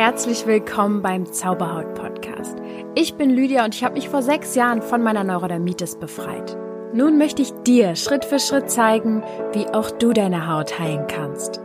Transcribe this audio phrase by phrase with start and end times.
[0.00, 2.56] Herzlich willkommen beim Zauberhaut Podcast.
[2.94, 6.56] Ich bin Lydia und ich habe mich vor sechs Jahren von meiner Neurodermitis befreit.
[6.94, 9.22] Nun möchte ich dir Schritt für Schritt zeigen,
[9.52, 11.60] wie auch du deine Haut heilen kannst.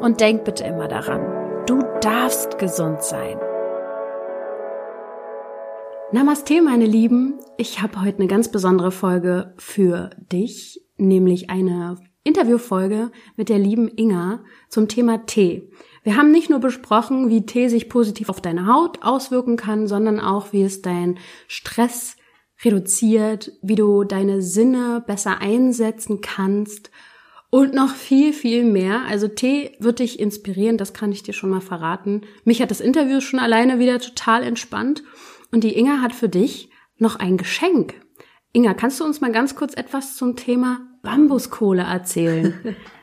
[0.00, 3.36] Und denk bitte immer daran, du darfst gesund sein.
[6.12, 7.40] Namaste, meine Lieben.
[7.56, 13.88] Ich habe heute eine ganz besondere Folge für dich, nämlich eine Interviewfolge mit der lieben
[13.88, 15.68] Inga zum Thema Tee.
[16.02, 20.18] Wir haben nicht nur besprochen, wie Tee sich positiv auf deine Haut auswirken kann, sondern
[20.18, 22.16] auch, wie es deinen Stress
[22.64, 26.90] reduziert, wie du deine Sinne besser einsetzen kannst
[27.50, 29.02] und noch viel, viel mehr.
[29.08, 32.22] Also Tee wird dich inspirieren, das kann ich dir schon mal verraten.
[32.44, 35.02] Mich hat das Interview schon alleine wieder total entspannt.
[35.50, 37.94] Und die Inga hat für dich noch ein Geschenk.
[38.52, 42.76] Inga, kannst du uns mal ganz kurz etwas zum Thema Bambuskohle erzählen?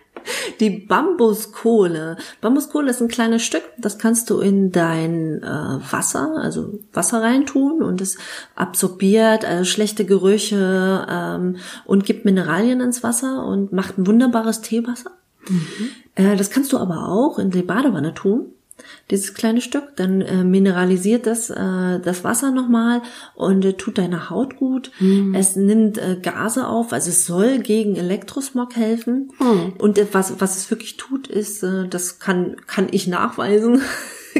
[0.59, 2.17] Die Bambuskohle.
[2.41, 7.81] Bambuskohle ist ein kleines Stück, das kannst du in dein äh, Wasser, also Wasser reintun
[7.81, 8.17] und es
[8.55, 15.11] absorbiert also schlechte Gerüche ähm, und gibt Mineralien ins Wasser und macht ein wunderbares Teewasser.
[15.47, 15.89] Mhm.
[16.15, 18.53] Äh, das kannst du aber auch in die Badewanne tun
[19.09, 23.01] dieses kleine Stück, dann äh, mineralisiert das äh, das Wasser nochmal
[23.35, 24.91] und äh, tut deiner Haut gut.
[24.99, 25.33] Mhm.
[25.33, 29.31] Es nimmt äh, Gase auf, also es soll gegen Elektrosmog helfen.
[29.39, 29.73] Mhm.
[29.77, 33.81] Und äh, was was es wirklich tut, ist, äh, das kann kann ich nachweisen.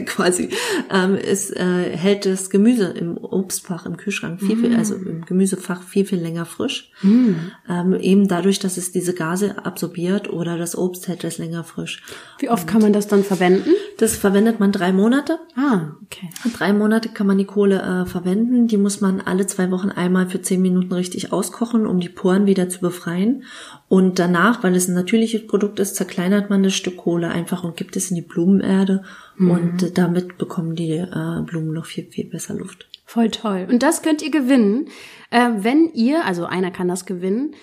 [0.06, 0.50] quasi,
[0.92, 5.84] ähm, es äh, hält das Gemüse im Obstfach, im Kühlschrank viel, viel, also im Gemüsefach
[5.84, 6.92] viel, viel länger frisch.
[7.02, 7.34] Mm.
[7.70, 12.04] Ähm, eben dadurch, dass es diese Gase absorbiert oder das Obst hält es länger frisch.
[12.40, 13.72] Wie oft Und kann man das dann verwenden?
[13.98, 15.40] Das verwendet man drei Monate.
[15.56, 16.30] Ah, okay.
[16.56, 18.68] Drei Monate kann man die Kohle äh, verwenden.
[18.68, 22.46] Die muss man alle zwei Wochen einmal für zehn Minuten richtig auskochen, um die Poren
[22.46, 23.44] wieder zu befreien.
[23.90, 27.78] Und danach, weil es ein natürliches Produkt ist, zerkleinert man das Stück Kohle einfach und
[27.78, 29.04] gibt es in die Blumenerde
[29.38, 29.52] Mhm.
[29.52, 32.90] Und damit bekommen die äh, Blumen noch viel, viel besser Luft.
[33.06, 33.68] Voll toll.
[33.70, 34.90] Und das könnt ihr gewinnen,
[35.30, 37.56] äh, wenn ihr, also einer kann das gewinnen,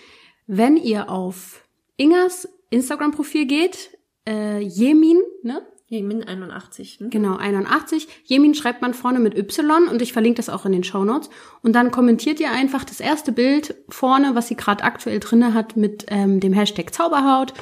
[0.47, 1.63] wenn ihr auf
[1.97, 3.91] Ingas Instagram-Profil geht,
[4.27, 5.63] äh, Jemin, ne?
[5.87, 6.99] Jemin 81.
[6.99, 7.11] Hm?
[7.11, 8.09] Genau, 81.
[8.25, 11.29] Jemin schreibt man vorne mit Y und ich verlinke das auch in den Show Notes.
[11.63, 15.77] Und dann kommentiert ihr einfach das erste Bild vorne, was sie gerade aktuell drinne hat,
[15.77, 17.53] mit ähm, dem Hashtag Zauberhaut.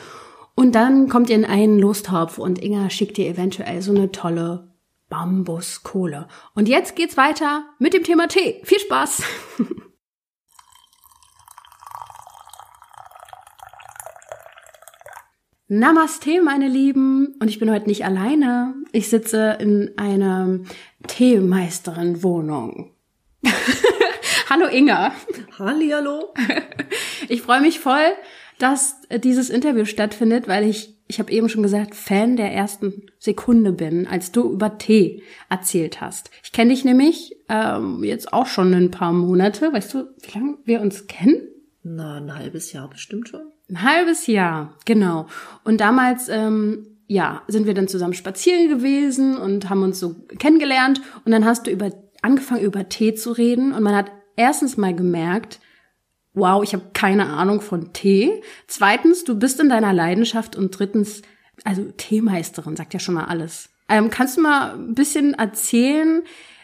[0.54, 4.72] Und dann kommt ihr in einen Lostopf und Inga schickt dir eventuell so eine tolle
[5.08, 6.28] Bambuskohle.
[6.54, 8.60] Und jetzt geht's weiter mit dem Thema Tee.
[8.64, 9.22] Viel Spaß!
[15.68, 17.34] Namaste, meine Lieben.
[17.40, 18.74] Und ich bin heute nicht alleine.
[18.92, 20.60] Ich sitze in einer
[21.06, 22.94] Teemeisterin-Wohnung.
[24.50, 25.12] hallo Inga.
[25.58, 26.34] Hallihallo.
[27.28, 28.12] Ich freue mich voll,
[28.62, 33.06] dass äh, dieses Interview stattfindet, weil ich, ich habe eben schon gesagt, Fan der ersten
[33.18, 36.30] Sekunde bin, als du über Tee erzählt hast.
[36.44, 39.72] Ich kenne dich nämlich ähm, jetzt auch schon ein paar Monate.
[39.72, 41.48] Weißt du, wie lange wir uns kennen?
[41.82, 43.42] Na, ein halbes Jahr bestimmt schon.
[43.68, 45.26] Ein halbes Jahr, genau.
[45.64, 51.02] Und damals, ähm, ja, sind wir dann zusammen spazieren gewesen und haben uns so kennengelernt.
[51.24, 51.90] Und dann hast du über
[52.22, 55.58] angefangen über Tee zu reden und man hat erstens mal gemerkt,
[56.34, 58.43] wow, ich habe keine Ahnung von Tee.
[58.66, 61.22] Zweitens, du bist in deiner Leidenschaft und drittens,
[61.65, 63.70] also Teemeisterin sagt ja schon mal alles.
[63.88, 66.22] Ähm, kannst du mal ein bisschen erzählen,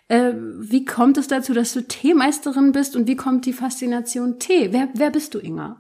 [0.09, 4.73] äh, wie kommt es dazu, dass du Teemeisterin bist und wie kommt die Faszination Tee?
[4.73, 5.79] Wer, wer bist du, Inga?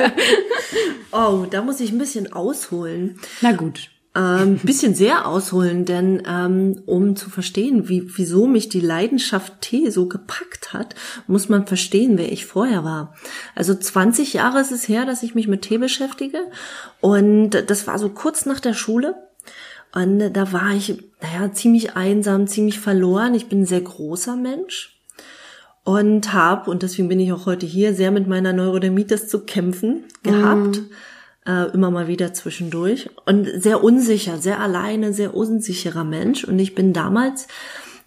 [1.12, 3.18] oh, da muss ich ein bisschen ausholen.
[3.40, 8.80] Na gut ähm, bisschen sehr ausholen, denn ähm, um zu verstehen, wie, wieso mich die
[8.80, 10.94] Leidenschaft Tee so gepackt hat,
[11.26, 13.14] muss man verstehen, wer ich vorher war.
[13.56, 16.38] Also 20 Jahre ist es her, dass ich mich mit Tee beschäftige
[17.00, 19.16] und das war so kurz nach der Schule.
[19.92, 23.34] Und da war ich, naja, ziemlich einsam, ziemlich verloren.
[23.34, 25.00] Ich bin ein sehr großer Mensch
[25.84, 30.04] und habe, und deswegen bin ich auch heute hier, sehr mit meiner Neurodermitis zu kämpfen
[30.22, 30.78] gehabt.
[30.78, 30.90] Mm
[31.46, 36.44] äh, immer mal wieder zwischendurch und sehr unsicher, sehr alleine, sehr unsicherer Mensch.
[36.44, 37.48] Und ich bin damals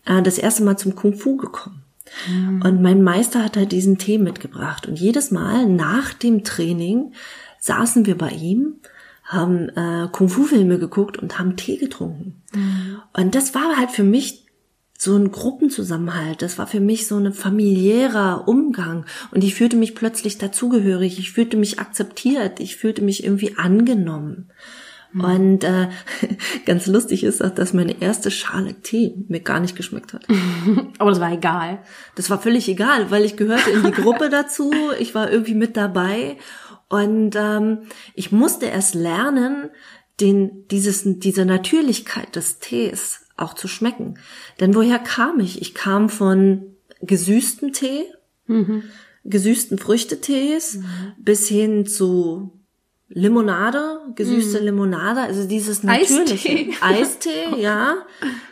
[0.05, 1.83] äh, das erste Mal zum Kung Fu gekommen.
[2.29, 2.61] Mhm.
[2.61, 4.87] Und mein Meister hat halt diesen Tee mitgebracht.
[4.87, 7.13] Und jedes Mal nach dem Training
[7.59, 8.75] saßen wir bei ihm,
[9.23, 12.41] haben äh, Kung-Fu-Filme geguckt und haben Tee getrunken.
[12.53, 13.01] Mhm.
[13.13, 14.46] Und das war halt für mich
[14.97, 16.41] so ein Gruppenzusammenhalt.
[16.41, 19.05] Das war für mich so ein familiärer Umgang.
[19.31, 21.19] Und ich fühlte mich plötzlich dazugehörig.
[21.19, 22.59] Ich fühlte mich akzeptiert.
[22.59, 24.49] Ich fühlte mich irgendwie angenommen.
[25.13, 25.23] Mhm.
[25.23, 25.89] Und äh,
[26.65, 30.25] ganz lustig ist auch, dass meine erste Schale Tee mir gar nicht geschmeckt hat.
[30.97, 31.79] Aber das war egal.
[32.15, 34.73] Das war völlig egal, weil ich gehörte in die Gruppe dazu.
[34.99, 36.37] Ich war irgendwie mit dabei.
[36.89, 37.83] Und ähm,
[38.15, 39.69] ich musste erst lernen,
[40.19, 44.19] den, dieses, diese Natürlichkeit des Tees auch zu schmecken.
[44.59, 45.61] Denn woher kam ich?
[45.61, 48.05] Ich kam von gesüßten Tee,
[48.47, 48.83] mhm.
[49.23, 51.13] gesüßten Früchtetees mhm.
[51.17, 52.57] bis hin zu
[53.09, 54.65] Limonade, gesüßte mm.
[54.65, 57.95] Limonade, also dieses natürliche Eistee, Eistee ja,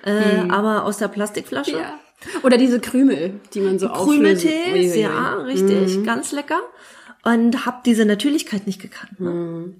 [0.05, 0.51] äh, mm.
[0.51, 1.73] aber aus der Plastikflasche.
[1.77, 1.99] Ja.
[2.41, 6.03] Oder diese Krümel, die man so Krümeltee, ja, richtig, mm.
[6.05, 6.61] ganz lecker.
[7.23, 9.19] Und habe diese Natürlichkeit nicht gekannt.
[9.19, 9.73] Ne?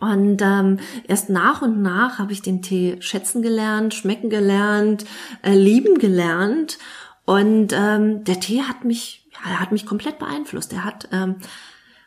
[0.00, 5.04] Und ähm, erst nach und nach habe ich den Tee schätzen gelernt, schmecken gelernt,
[5.42, 6.78] äh, lieben gelernt.
[7.24, 10.72] Und ähm, der Tee hat mich, ja, er hat mich komplett beeinflusst.
[10.72, 11.36] Er hat ähm,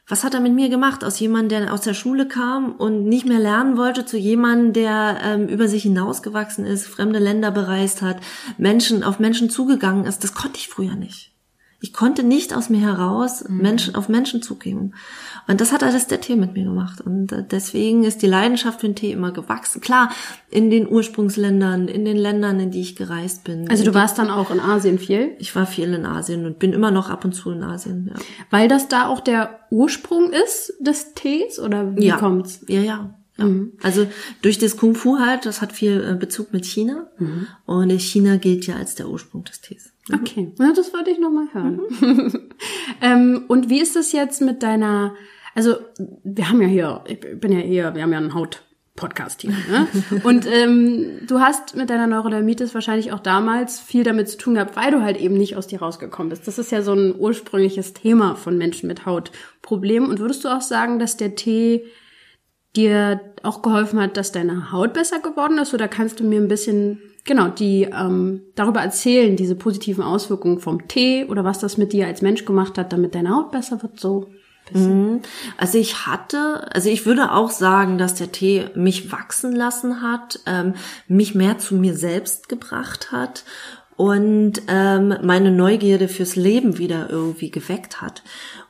[0.07, 1.03] was hat er mit mir gemacht?
[1.03, 5.19] Aus jemandem, der aus der Schule kam und nicht mehr lernen wollte, zu jemandem, der
[5.21, 8.21] ähm, über sich hinausgewachsen ist, fremde Länder bereist hat,
[8.57, 10.23] Menschen auf Menschen zugegangen ist.
[10.23, 11.33] Das konnte ich früher nicht.
[11.79, 13.57] Ich konnte nicht aus mir heraus mhm.
[13.57, 14.93] Menschen auf Menschen zugeben.
[15.47, 17.01] Und das hat alles der Tee mit mir gemacht.
[17.01, 19.79] Und äh, deswegen ist die Leidenschaft für den Tee immer gewachsen.
[19.79, 20.09] Klar,
[20.49, 23.69] in den Ursprungsländern, in den Ländern, in die ich gereist bin.
[23.69, 25.35] Also du warst dann auch in Asien viel?
[25.37, 28.19] Ich war viel in Asien und bin immer noch ab und zu in Asien, ja.
[28.49, 32.17] Weil das da auch der Ursprung ist des Tees oder wie ja.
[32.17, 32.61] kommt's?
[32.67, 33.13] Ja, ja.
[33.37, 33.45] Ja.
[33.45, 33.73] Mhm.
[33.81, 34.07] Also
[34.41, 37.07] durch das Kung Fu halt, das hat viel äh, Bezug mit China.
[37.19, 37.47] Mhm.
[37.65, 39.93] Und China gilt ja als der Ursprung des Tees.
[40.07, 40.15] Mhm.
[40.15, 41.81] Okay, ja, das wollte ich noch mal hören.
[41.99, 42.49] Mhm.
[43.01, 45.15] ähm, und wie ist es jetzt mit deiner,
[45.55, 45.75] also
[46.23, 48.63] wir haben ja hier, ich bin ja hier, wir haben ja einen Haut.
[48.97, 49.51] Podcast hier.
[49.51, 49.87] Ne?
[50.23, 54.75] Und ähm, du hast mit deiner Neurodermitis wahrscheinlich auch damals viel damit zu tun gehabt,
[54.75, 56.47] weil du halt eben nicht aus dir rausgekommen bist.
[56.47, 60.09] Das ist ja so ein ursprüngliches Thema von Menschen mit Hautproblemen.
[60.09, 61.85] Und würdest du auch sagen, dass der Tee
[62.77, 65.73] dir auch geholfen hat, dass deine Haut besser geworden ist?
[65.73, 70.87] Oder kannst du mir ein bisschen genau die ähm, darüber erzählen, diese positiven Auswirkungen vom
[70.87, 73.99] Tee oder was das mit dir als Mensch gemacht hat, damit deine Haut besser wird?
[73.99, 74.29] So.
[74.73, 75.21] Mhm.
[75.57, 80.39] Also ich hatte, also ich würde auch sagen, dass der Tee mich wachsen lassen hat,
[80.45, 80.73] ähm,
[81.07, 83.43] mich mehr zu mir selbst gebracht hat
[83.95, 88.23] und ähm, meine Neugierde fürs Leben wieder irgendwie geweckt hat.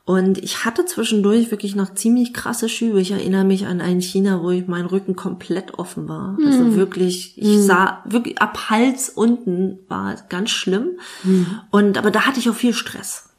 [0.07, 3.01] Und ich hatte zwischendurch wirklich noch ziemlich krasse Schübe.
[3.01, 6.37] Ich erinnere mich an einen China, wo ich mein Rücken komplett offen war.
[6.45, 6.75] Also mhm.
[6.77, 7.61] wirklich, ich mhm.
[7.63, 10.91] sah wirklich ab Hals unten war ganz schlimm.
[11.25, 11.59] Mhm.
[11.71, 13.31] Und aber da hatte ich auch viel Stress.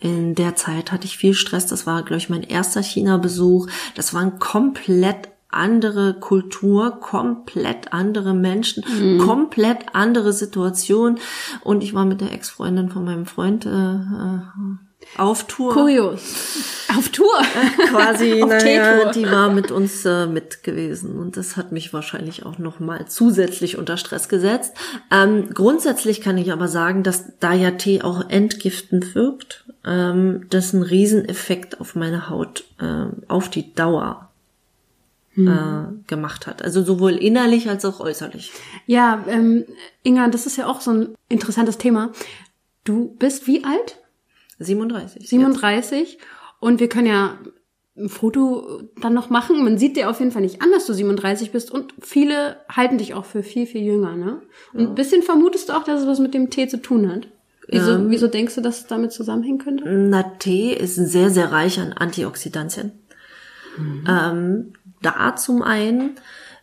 [0.00, 1.66] In der Zeit hatte ich viel Stress.
[1.66, 3.68] Das war, glaube ich, mein erster China-Besuch.
[3.94, 9.18] Das war ein komplett andere Kultur, komplett andere Menschen, mhm.
[9.18, 11.18] komplett andere Situation.
[11.62, 14.40] Und ich war mit der Ex-Freundin von meinem Freund äh, äh
[15.16, 15.72] auf Tour.
[15.72, 16.20] Kurios.
[16.96, 17.34] Auf Tour.
[17.88, 21.18] Quasi, Auf naja, die war mit uns äh, mit gewesen.
[21.18, 24.74] Und das hat mich wahrscheinlich auch nochmal zusätzlich unter Stress gesetzt.
[25.10, 30.74] Ähm, grundsätzlich kann ich aber sagen, dass da ja Tee auch entgiftend wirkt, ähm, das
[30.74, 34.28] einen Rieseneffekt auf meine Haut, äh, auf die Dauer
[35.34, 35.48] hm.
[35.48, 36.62] äh, gemacht hat.
[36.62, 38.52] Also sowohl innerlich als auch äußerlich.
[38.86, 39.64] Ja, ähm,
[40.02, 42.12] Inga, das ist ja auch so ein interessantes Thema.
[42.84, 43.98] Du bist wie alt?
[44.58, 45.28] 37.
[45.28, 46.12] 37.
[46.12, 46.22] Jetzt.
[46.60, 47.38] Und wir können ja
[47.96, 49.64] ein Foto dann noch machen.
[49.64, 52.98] Man sieht dir auf jeden Fall nicht an, dass du 37 bist und viele halten
[52.98, 54.42] dich auch für viel, viel jünger, ne?
[54.74, 54.88] Und ja.
[54.88, 57.28] ein bisschen vermutest du auch, dass es was mit dem Tee zu tun hat.
[57.68, 59.84] Wieso, ähm, wieso denkst du, dass es damit zusammenhängen könnte?
[59.88, 62.92] Na, Tee ist sehr, sehr reich an Antioxidantien.
[63.78, 64.04] Mhm.
[64.08, 64.72] Ähm,
[65.02, 66.16] da zum einen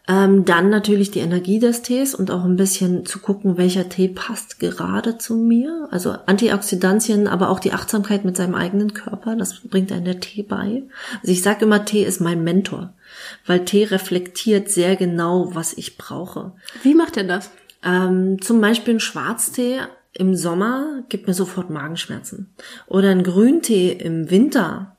[0.07, 4.09] ähm, dann natürlich die Energie des Tees und auch ein bisschen zu gucken, welcher Tee
[4.09, 5.87] passt gerade zu mir.
[5.91, 10.43] Also Antioxidantien, aber auch die Achtsamkeit mit seinem eigenen Körper, das bringt einem der Tee
[10.43, 10.83] bei.
[11.21, 12.93] Also ich sage immer, Tee ist mein Mentor,
[13.45, 16.51] weil Tee reflektiert sehr genau, was ich brauche.
[16.81, 17.49] Wie macht er das?
[17.81, 19.79] Ähm, zum Beispiel ein Schwarztee
[20.11, 22.53] im Sommer gibt mir sofort Magenschmerzen.
[22.87, 24.97] Oder ein Grüntee im Winter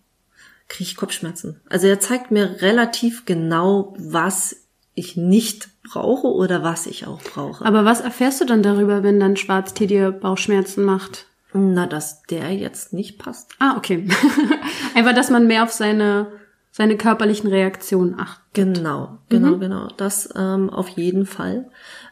[0.68, 1.60] kriege ich Kopfschmerzen.
[1.68, 4.63] Also er zeigt mir relativ genau, was
[4.94, 7.64] ich nicht brauche oder was ich auch brauche.
[7.64, 11.26] Aber was erfährst du dann darüber, wenn dann Schwarztee dir Bauchschmerzen macht?
[11.52, 13.52] Na, dass der jetzt nicht passt.
[13.58, 14.08] Ah, okay.
[14.94, 16.28] Einfach, dass man mehr auf seine
[16.76, 18.42] seine körperlichen Reaktionen achtet.
[18.52, 19.60] Genau, genau, mhm.
[19.60, 19.88] genau.
[19.96, 21.70] Das ähm, auf jeden Fall.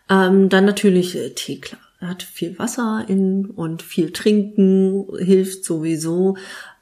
[0.08, 1.80] Ähm, dann natürlich äh, Tee, klar.
[1.98, 6.36] Er hat viel Wasser in und viel Trinken hilft sowieso.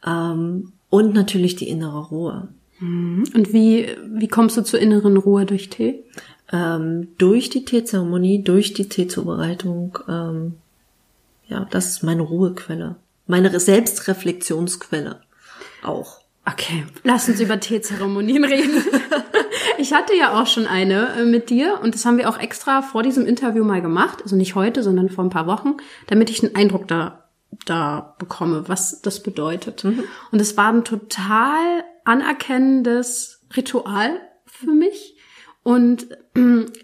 [0.07, 2.49] Ähm, und natürlich die innere Ruhe.
[2.81, 3.25] Mhm.
[3.35, 6.05] Und wie, wie kommst du zur inneren Ruhe durch Tee?
[6.53, 9.99] Ähm, durch die Teezeremonie, durch die Teezubereitung.
[10.09, 10.55] Ähm,
[11.47, 12.97] ja, das ist meine Ruhequelle.
[13.27, 15.21] Meine Selbstreflexionsquelle
[15.85, 16.21] auch.
[16.47, 18.83] Okay, lass uns über Teezeremonien reden.
[19.79, 22.83] ich hatte ja auch schon eine äh, mit dir und das haben wir auch extra
[22.83, 24.23] vor diesem Interview mal gemacht.
[24.23, 27.29] Also nicht heute, sondern vor ein paar Wochen, damit ich einen Eindruck da,
[27.67, 29.85] da bekomme, was das bedeutet.
[29.85, 30.05] Mhm.
[30.33, 35.17] Und es war ein total anerkennendes Ritual für mich.
[35.63, 36.09] Und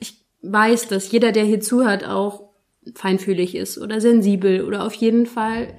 [0.00, 2.50] ich weiß, dass jeder, der hier zuhört, auch
[2.94, 5.75] feinfühlig ist oder sensibel oder auf jeden Fall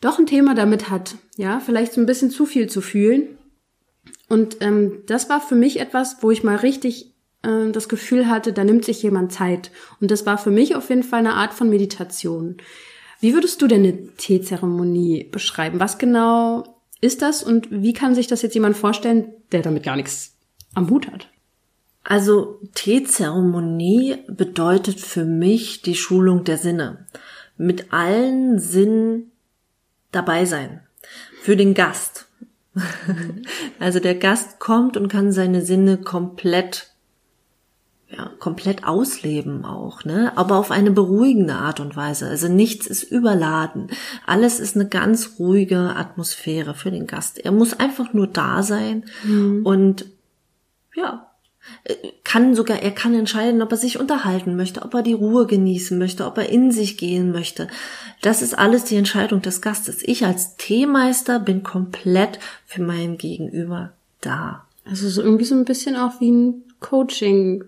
[0.00, 3.38] doch ein Thema damit hat, ja, vielleicht so ein bisschen zu viel zu fühlen.
[4.28, 8.52] Und ähm, das war für mich etwas, wo ich mal richtig äh, das Gefühl hatte,
[8.52, 9.70] da nimmt sich jemand Zeit.
[10.00, 12.56] Und das war für mich auf jeden Fall eine Art von Meditation.
[13.20, 15.78] Wie würdest du denn eine Teezeremonie beschreiben?
[15.78, 16.71] Was genau
[17.02, 20.36] ist das und wie kann sich das jetzt jemand vorstellen, der damit gar nichts
[20.72, 21.28] am Hut hat?
[22.04, 27.06] Also Teezeremonie bedeutet für mich die Schulung der Sinne.
[27.56, 29.32] Mit allen Sinnen
[30.12, 30.80] dabei sein.
[31.42, 32.28] Für den Gast.
[33.78, 36.91] also der Gast kommt und kann seine Sinne komplett
[38.14, 40.32] ja, komplett ausleben auch, ne?
[40.36, 42.28] Aber auf eine beruhigende Art und Weise.
[42.28, 43.88] Also nichts ist überladen.
[44.26, 47.38] Alles ist eine ganz ruhige Atmosphäre für den Gast.
[47.38, 49.64] Er muss einfach nur da sein mhm.
[49.64, 50.06] und
[50.94, 51.26] ja,
[52.24, 55.98] kann sogar, er kann entscheiden, ob er sich unterhalten möchte, ob er die Ruhe genießen
[55.98, 57.68] möchte, ob er in sich gehen möchte.
[58.20, 60.02] Das ist alles die Entscheidung des Gastes.
[60.02, 64.66] Ich als Teemeister bin komplett für mein Gegenüber da.
[64.84, 67.64] Also so irgendwie so ein bisschen auch wie ein Coaching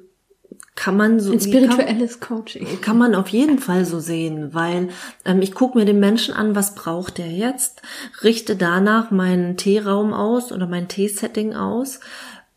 [0.76, 2.81] kann man so ein spirituelles kann, Coaching.
[2.81, 4.88] kann man auf jeden Fall so sehen, weil
[5.25, 7.83] ähm, ich gucke mir den Menschen an, was braucht der jetzt,
[8.23, 12.00] richte danach meinen Teeraum aus oder mein Teesetting aus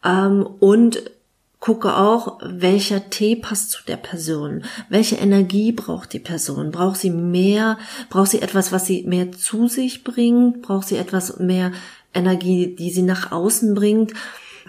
[0.03, 1.03] ähm, und
[1.59, 7.09] gucke auch, welcher Tee passt zu der Person, welche Energie braucht die Person, braucht sie
[7.09, 7.77] mehr,
[8.09, 11.71] braucht sie etwas, was sie mehr zu sich bringt, braucht sie etwas mehr
[12.13, 14.13] Energie, die sie nach außen bringt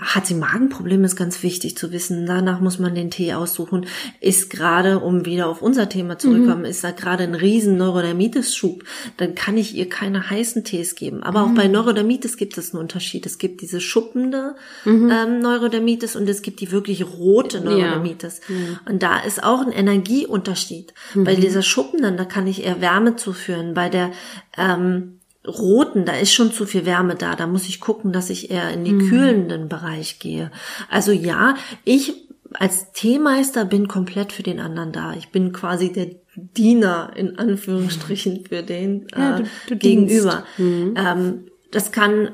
[0.01, 2.27] hat sie Magenprobleme, ist ganz wichtig zu wissen.
[2.27, 3.87] Danach muss man den Tee aussuchen.
[4.21, 6.67] Ist gerade, um wieder auf unser Thema zurückzukommen, mhm.
[6.67, 8.85] ist da gerade ein riesen Neurodermitis-Schub.
[9.17, 11.23] Dann kann ich ihr keine heißen Tees geben.
[11.23, 11.51] Aber mhm.
[11.51, 13.27] auch bei Neurodermitis gibt es einen Unterschied.
[13.27, 15.11] Es gibt diese schuppende mhm.
[15.11, 18.41] ähm, Neurodermitis und es gibt die wirklich rote Neurodermitis.
[18.49, 18.55] Ja.
[18.55, 18.79] Mhm.
[18.89, 20.95] Und da ist auch ein Energieunterschied.
[21.15, 21.41] Bei mhm.
[21.41, 23.75] dieser schuppenden, da kann ich eher Wärme zuführen.
[23.75, 24.13] Bei der
[24.57, 25.18] ähm,
[25.49, 27.35] roten, da ist schon zu viel Wärme da.
[27.35, 29.09] Da muss ich gucken, dass ich eher in den mhm.
[29.09, 30.51] kühlenden Bereich gehe.
[30.91, 35.15] Also ja, ich als Teemeister bin komplett für den anderen da.
[35.15, 40.45] Ich bin quasi der Diener in Anführungsstrichen für den ja, äh, du, du Gegenüber.
[40.57, 40.95] Mhm.
[40.97, 42.31] Ähm, das kann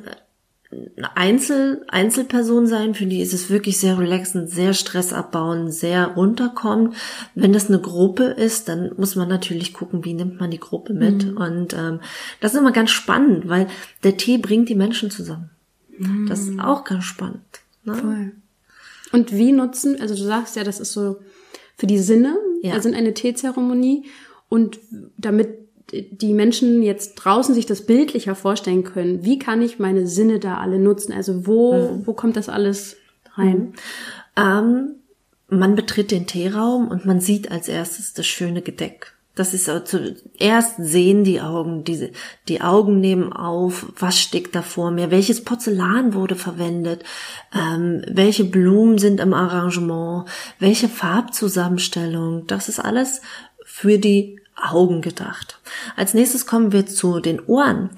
[1.14, 6.94] Einzel, Einzelperson sein, für die ist es wirklich sehr relaxend, sehr stressabbauen, sehr runterkommen.
[7.34, 10.92] Wenn das eine Gruppe ist, dann muss man natürlich gucken, wie nimmt man die Gruppe
[10.92, 11.26] mit.
[11.26, 11.36] Mhm.
[11.36, 12.00] Und ähm,
[12.40, 13.68] das ist immer ganz spannend, weil
[14.02, 15.50] der Tee bringt die Menschen zusammen.
[15.98, 16.26] Mhm.
[16.28, 17.42] Das ist auch ganz spannend.
[17.84, 17.94] Ne?
[17.94, 18.32] Voll.
[19.12, 21.18] Und wie nutzen, also du sagst ja, das ist so
[21.76, 22.74] für die Sinne, ja.
[22.74, 24.06] also eine Teezeremonie.
[24.48, 24.78] Und
[25.16, 25.63] damit
[26.10, 30.58] die Menschen jetzt draußen sich das bildlicher vorstellen können, wie kann ich meine Sinne da
[30.58, 31.12] alle nutzen?
[31.12, 32.06] Also wo, mhm.
[32.06, 32.96] wo kommt das alles
[33.34, 33.58] rein?
[33.58, 33.72] Mhm.
[34.36, 34.88] Ähm,
[35.48, 39.14] man betritt den Teeraum und man sieht als erstes das schöne Gedeck.
[39.36, 42.10] Das ist zuerst sehen die Augen, diese,
[42.46, 47.02] die Augen nehmen auf, was steckt da vor mir, welches Porzellan wurde verwendet,
[47.52, 50.28] ähm, welche Blumen sind im Arrangement,
[50.60, 53.22] welche Farbzusammenstellung, das ist alles
[53.64, 55.58] für die Augen gedacht.
[55.96, 57.90] Als nächstes kommen wir zu den Ohren.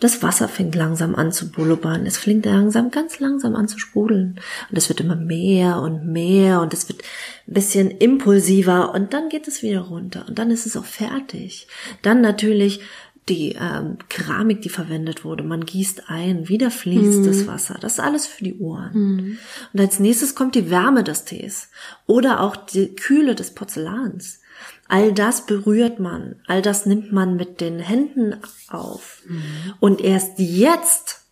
[0.00, 2.04] Das Wasser fängt langsam an zu bulubbern.
[2.04, 4.40] Es fängt langsam, ganz langsam an zu sprudeln.
[4.70, 7.02] Und es wird immer mehr und mehr und es wird
[7.46, 11.68] ein bisschen impulsiver und dann geht es wieder runter und dann ist es auch fertig.
[12.02, 12.80] Dann natürlich
[13.28, 15.44] die ähm, Keramik, die verwendet wurde.
[15.44, 17.24] Man gießt ein, wieder fließt mm.
[17.24, 17.78] das Wasser.
[17.80, 18.92] Das ist alles für die Ohren.
[18.92, 19.38] Mm.
[19.72, 21.70] Und als nächstes kommt die Wärme des Tees
[22.06, 24.40] oder auch die Kühle des Porzellans.
[24.88, 28.36] All das berührt man, all das nimmt man mit den Händen
[28.68, 29.22] auf.
[29.26, 29.42] Mhm.
[29.80, 31.24] Und erst jetzt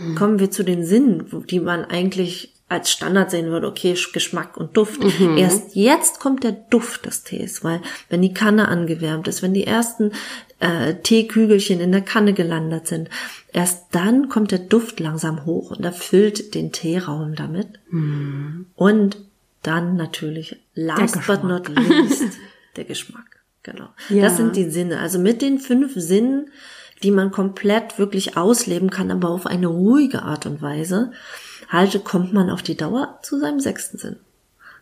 [0.00, 0.14] mhm.
[0.14, 4.76] kommen wir zu den Sinnen, die man eigentlich als Standard sehen würde, okay, Geschmack und
[4.76, 5.02] Duft.
[5.02, 5.38] Mhm.
[5.38, 9.66] Erst jetzt kommt der Duft des Tees, weil wenn die Kanne angewärmt ist, wenn die
[9.66, 10.12] ersten
[10.60, 13.08] äh, Teekügelchen in der Kanne gelandet sind,
[13.52, 17.68] erst dann kommt der Duft langsam hoch und erfüllt den Teeraum damit.
[17.90, 18.66] Mhm.
[18.76, 19.16] Und
[19.62, 22.22] dann natürlich, last but not least,
[22.76, 23.38] der Geschmack.
[23.62, 23.88] Genau.
[24.08, 24.24] Ja.
[24.24, 24.98] Das sind die Sinne.
[24.98, 26.50] Also mit den fünf Sinnen,
[27.02, 31.12] die man komplett wirklich ausleben kann, aber auf eine ruhige Art und Weise,
[31.68, 34.16] halte, kommt man auf die Dauer zu seinem sechsten Sinn.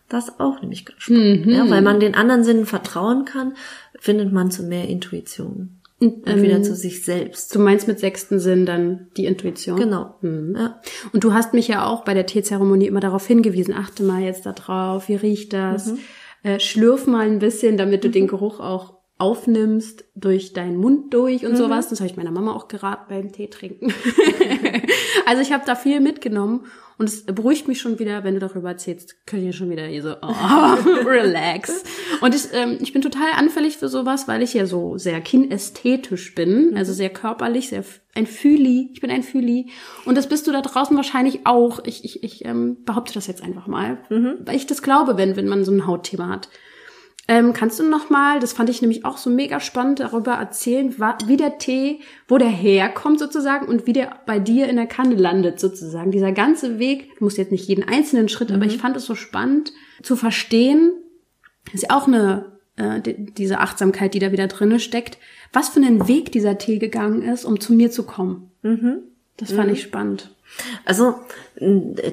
[0.08, 1.46] Das auch nämlich ganz spannend.
[1.46, 1.52] Mhm.
[1.52, 3.54] Ja, weil man den anderen Sinnen vertrauen kann,
[3.98, 5.80] findet man zu mehr Intuition.
[5.98, 7.54] Und, ähm, wieder zu sich selbst.
[7.54, 9.78] Du meinst mit sechsten Sinn dann die Intuition?
[9.78, 10.14] Genau.
[10.20, 10.54] Mhm.
[10.56, 10.80] Ja.
[11.12, 14.46] Und du hast mich ja auch bei der Teezeremonie immer darauf hingewiesen, achte mal jetzt
[14.46, 15.86] da drauf, wie riecht das?
[15.86, 15.98] Mhm
[16.46, 18.12] äh, schlürf mal ein bisschen, damit du mhm.
[18.12, 21.56] den Geruch auch aufnimmst durch deinen Mund durch und mhm.
[21.56, 21.88] sowas.
[21.88, 23.92] Das habe ich meiner Mama auch geraten beim Tee trinken.
[25.26, 26.66] also ich habe da viel mitgenommen
[26.98, 30.02] Und es beruhigt mich schon wieder, wenn du darüber erzählst, könnt ihr schon wieder hier
[30.02, 30.26] so, oh,
[31.06, 31.84] relax.
[32.22, 36.34] Und ich, ähm, ich bin total anfällig für sowas, weil ich ja so sehr kinästhetisch
[36.34, 37.84] bin, also sehr körperlich, sehr
[38.14, 38.90] ein Fühli.
[38.94, 39.70] Ich bin ein Fühli.
[40.06, 41.80] Und das bist du da draußen wahrscheinlich auch.
[41.84, 44.38] Ich, ich, ich ähm, behaupte das jetzt einfach mal, mhm.
[44.44, 46.48] weil ich das glaube, wenn, wenn man so ein Hautthema hat.
[47.28, 50.94] Ähm, kannst du noch mal, das fand ich nämlich auch so mega spannend, darüber erzählen,
[51.26, 55.16] wie der Tee, wo der herkommt sozusagen und wie der bei dir in der Kanne
[55.16, 56.12] landet sozusagen.
[56.12, 58.56] Dieser ganze Weg, du musst jetzt nicht jeden einzelnen Schritt, mhm.
[58.56, 60.92] aber ich fand es so spannend zu verstehen,
[61.72, 65.18] ist ja auch eine äh, diese Achtsamkeit, die da wieder drinne steckt,
[65.52, 68.50] was für einen Weg dieser Tee gegangen ist, um zu mir zu kommen.
[68.62, 68.98] Mhm.
[69.36, 69.74] Das fand mhm.
[69.74, 70.35] ich spannend.
[70.84, 71.14] Also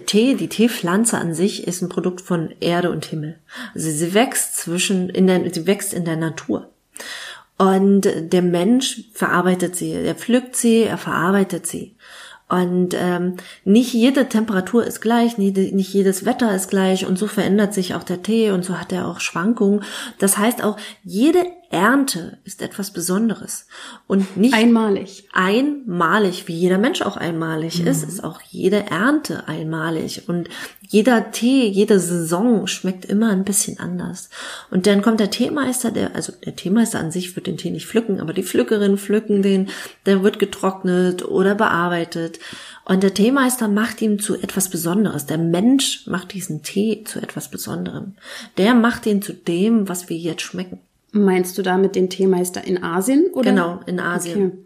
[0.05, 3.39] Tee, die Teepflanze an sich ist ein Produkt von Erde und Himmel.
[3.73, 6.69] Also sie wächst zwischen, in der, sie wächst in der Natur.
[7.57, 11.95] Und der Mensch verarbeitet sie, er pflückt sie, er verarbeitet sie.
[12.49, 17.25] Und ähm, nicht jede Temperatur ist gleich, nicht, nicht jedes Wetter ist gleich und so
[17.25, 19.83] verändert sich auch der Tee und so hat er auch Schwankungen.
[20.19, 23.67] Das heißt auch, jede Ernte ist etwas Besonderes
[24.07, 25.27] und nicht einmalig.
[25.33, 27.87] Einmalig, wie jeder Mensch auch einmalig mhm.
[27.87, 30.47] ist, ist auch jede Ernte einmalig und
[30.87, 34.29] jeder Tee, jede Saison schmeckt immer ein bisschen anders.
[34.69, 37.87] Und dann kommt der Teemeister, der also der Teemeister an sich wird den Tee nicht
[37.87, 39.69] pflücken, aber die Pflückerinnen pflücken den,
[40.05, 42.39] der wird getrocknet oder bearbeitet
[42.85, 45.25] und der Teemeister macht ihm zu etwas Besonderes.
[45.25, 48.13] Der Mensch macht diesen Tee zu etwas Besonderem.
[48.57, 50.79] Der macht ihn zu dem, was wir jetzt schmecken.
[51.13, 53.27] Meinst du damit den Teemeister in Asien?
[53.33, 53.51] Oder?
[53.51, 54.47] Genau, in Asien.
[54.47, 54.57] Okay.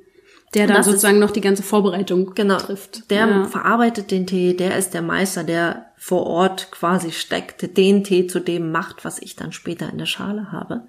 [0.53, 3.11] Der dann sozusagen ist, noch die ganze Vorbereitung genau, trifft.
[3.11, 3.45] Der ja.
[3.45, 8.39] verarbeitet den Tee, der ist der Meister, der vor Ort quasi steckt, den Tee zu
[8.39, 10.83] dem macht, was ich dann später in der Schale habe.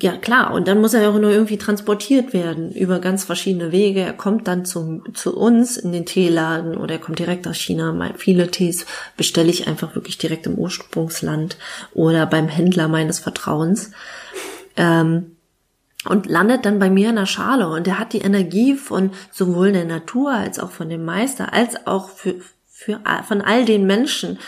[0.00, 0.52] Ja, klar.
[0.52, 4.00] Und dann muss er auch nur irgendwie transportiert werden über ganz verschiedene Wege.
[4.00, 8.12] Er kommt dann zum, zu uns in den Teeladen oder er kommt direkt aus China.
[8.16, 11.56] Viele Tees bestelle ich einfach wirklich direkt im Ursprungsland
[11.92, 13.92] oder beim Händler meines Vertrauens
[14.76, 15.36] ähm,
[16.06, 17.68] und landet dann bei mir in der Schale.
[17.68, 21.86] Und er hat die Energie von sowohl der Natur als auch von dem Meister, als
[21.86, 22.34] auch für,
[22.68, 24.38] für von all den Menschen,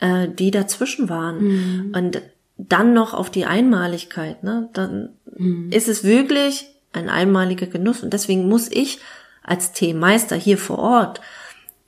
[0.00, 1.44] äh, die dazwischen waren.
[1.44, 1.92] Mhm.
[1.94, 2.22] Und
[2.68, 4.68] dann noch auf die Einmaligkeit, ne?
[4.72, 5.70] Dann mhm.
[5.70, 8.02] ist es wirklich ein einmaliger Genuss.
[8.02, 8.98] Und deswegen muss ich
[9.42, 11.20] als Teemeister hier vor Ort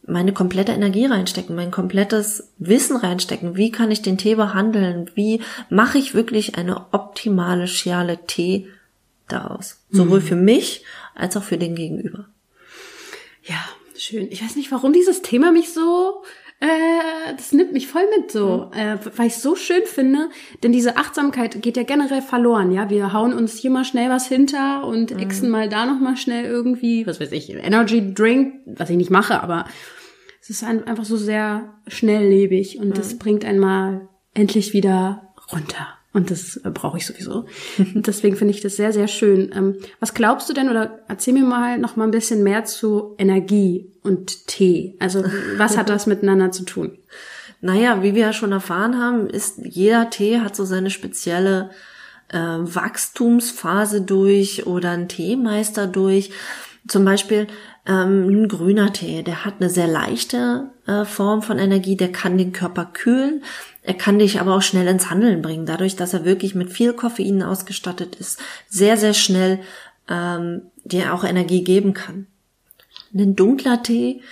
[0.06, 3.56] meine komplette Energie reinstecken, mein komplettes Wissen reinstecken.
[3.56, 5.10] Wie kann ich den Tee behandeln?
[5.14, 8.68] Wie mache ich wirklich eine optimale Schale Tee
[9.28, 9.80] daraus?
[9.90, 10.24] Sowohl mhm.
[10.24, 10.84] für mich
[11.14, 12.26] als auch für den Gegenüber.
[13.44, 13.62] Ja,
[13.96, 14.30] schön.
[14.30, 16.22] Ich weiß nicht, warum dieses Thema mich so
[16.60, 18.78] äh, das nimmt mich voll mit so, mhm.
[18.78, 20.30] äh, weil ich so schön finde,
[20.62, 22.90] denn diese Achtsamkeit geht ja generell verloren, ja.
[22.90, 25.18] Wir hauen uns hier mal schnell was hinter und mhm.
[25.18, 29.10] exen mal da noch mal schnell irgendwie, was weiß ich, Energy Drink, was ich nicht
[29.10, 29.66] mache, aber
[30.40, 32.94] es ist einfach so sehr schnelllebig und mhm.
[32.94, 35.88] das bringt einmal endlich wieder runter.
[36.14, 37.44] Und das äh, brauche ich sowieso.
[37.78, 39.50] Deswegen finde ich das sehr, sehr schön.
[39.54, 43.14] Ähm, was glaubst du denn, oder erzähl mir mal noch mal ein bisschen mehr zu
[43.18, 44.96] Energie und Tee.
[45.00, 45.24] Also
[45.56, 46.98] was hat das miteinander zu tun?
[47.60, 51.70] Naja, wie wir ja schon erfahren haben, ist jeder Tee hat so seine spezielle
[52.28, 56.30] äh, Wachstumsphase durch oder ein Teemeister durch.
[56.86, 57.46] Zum Beispiel
[57.86, 62.36] ähm, ein grüner Tee, der hat eine sehr leichte äh, Form von Energie, der kann
[62.36, 63.42] den Körper kühlen,
[63.84, 66.94] er kann dich aber auch schnell ins Handeln bringen, dadurch, dass er wirklich mit viel
[66.94, 69.60] Koffein ausgestattet ist, sehr, sehr schnell
[70.08, 72.26] ähm, dir auch Energie geben kann.
[73.14, 74.22] Ein dunkler Tee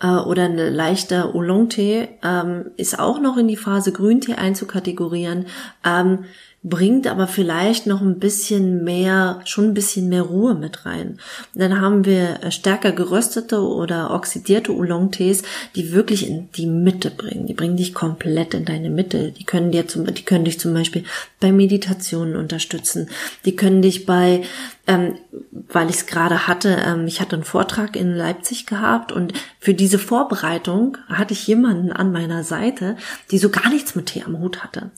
[0.00, 5.46] äh, oder ein leichter Oolong-Tee ähm, ist auch noch in die Phase Grüntee einzukategorieren.
[5.84, 6.26] Ähm,
[6.64, 11.18] bringt aber vielleicht noch ein bisschen mehr, schon ein bisschen mehr Ruhe mit rein.
[11.54, 15.42] Dann haben wir äh, stärker geröstete oder oxidierte Oolong-Tees,
[15.76, 17.46] die wirklich in die Mitte bringen.
[17.46, 19.30] Die bringen dich komplett in deine Mitte.
[19.30, 21.04] Die können dir zum, die können dich zum Beispiel
[21.40, 23.08] bei Meditationen unterstützen.
[23.44, 24.42] Die können dich bei
[24.88, 25.18] ähm,
[25.52, 29.74] weil ich es gerade hatte, ähm, ich hatte einen Vortrag in Leipzig gehabt und für
[29.74, 32.96] diese Vorbereitung hatte ich jemanden an meiner Seite,
[33.30, 34.90] die so gar nichts mit Tee am Hut hatte.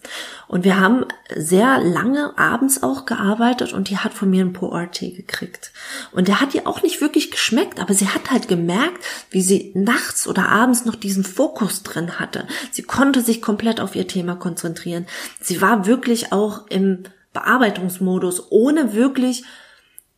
[0.47, 5.11] Und wir haben sehr lange abends auch gearbeitet und die hat von mir einen Pour-Tee
[5.11, 5.73] gekriegt.
[6.13, 9.73] Und der hat ihr auch nicht wirklich geschmeckt, aber sie hat halt gemerkt, wie sie
[9.75, 12.47] nachts oder abends noch diesen Fokus drin hatte.
[12.71, 15.07] Sie konnte sich komplett auf ihr Thema konzentrieren.
[15.41, 19.45] Sie war wirklich auch im Bearbeitungsmodus, ohne wirklich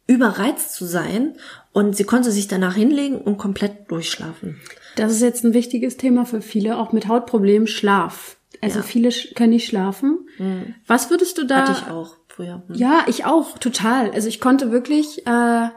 [0.07, 1.37] überreizt zu sein
[1.73, 4.61] und sie konnte sich danach hinlegen und komplett durchschlafen.
[4.97, 8.37] Das ist jetzt ein wichtiges Thema für viele, auch mit Hautproblemen, Schlaf.
[8.61, 8.85] Also ja.
[8.85, 10.27] viele können nicht schlafen.
[10.39, 10.75] Mhm.
[10.87, 11.67] Was würdest du da?
[11.67, 12.63] Hatte ich auch früher.
[12.69, 12.75] Mhm.
[12.75, 14.11] Ja, ich auch, total.
[14.11, 15.69] Also ich konnte wirklich, äh,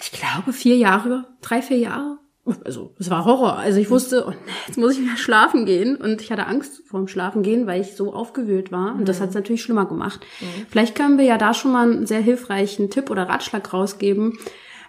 [0.00, 2.18] ich glaube, vier Jahre, drei, vier Jahre
[2.64, 3.56] also es war Horror.
[3.56, 4.32] Also ich wusste, oh,
[4.66, 7.94] jetzt muss ich mehr schlafen gehen und ich hatte Angst vorm Schlafen gehen, weil ich
[7.94, 10.20] so aufgewühlt war und das hat es natürlich schlimmer gemacht.
[10.40, 10.66] Mhm.
[10.68, 14.38] Vielleicht können wir ja da schon mal einen sehr hilfreichen Tipp oder Ratschlag rausgeben.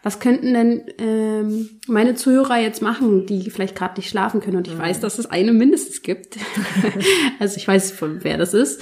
[0.01, 4.57] Was könnten denn ähm, meine Zuhörer jetzt machen, die vielleicht gerade nicht schlafen können?
[4.57, 4.79] Und ich mhm.
[4.79, 6.37] weiß, dass es eine mindestens gibt.
[7.39, 8.81] also ich weiß, wer das ist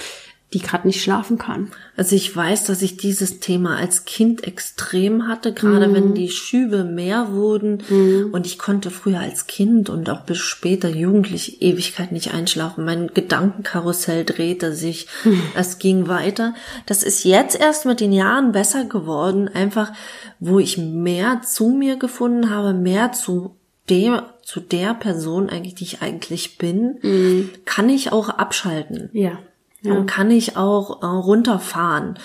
[0.54, 1.72] die gerade nicht schlafen kann.
[1.98, 5.94] Also ich weiß, dass ich dieses Thema als Kind extrem hatte, gerade mm.
[5.94, 8.30] wenn die Schübe mehr wurden mm.
[8.32, 12.86] und ich konnte früher als Kind und auch bis später jugendlich Ewigkeit nicht einschlafen.
[12.86, 15.34] Mein Gedankenkarussell drehte sich, mm.
[15.56, 16.54] es ging weiter.
[16.86, 19.92] Das ist jetzt erst mit den Jahren besser geworden, einfach
[20.40, 23.58] wo ich mehr zu mir gefunden habe, mehr zu
[23.90, 27.50] dem, zu der Person eigentlich, die ich eigentlich bin, mhm.
[27.66, 29.10] kann ich auch abschalten.
[29.14, 29.40] Ja
[29.82, 29.94] ja.
[29.94, 32.20] dann kann ich auch äh, runterfahren.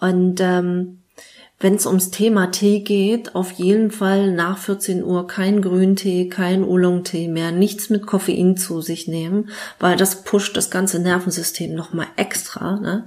[0.00, 0.99] Und ähm,
[1.60, 6.64] wenn es ums Thema Tee geht, auf jeden Fall nach 14 Uhr kein Grüntee, kein
[6.64, 12.06] Oolong-Tee mehr, nichts mit Koffein zu sich nehmen, weil das pusht das ganze Nervensystem nochmal
[12.16, 12.80] extra.
[12.80, 13.06] Ne?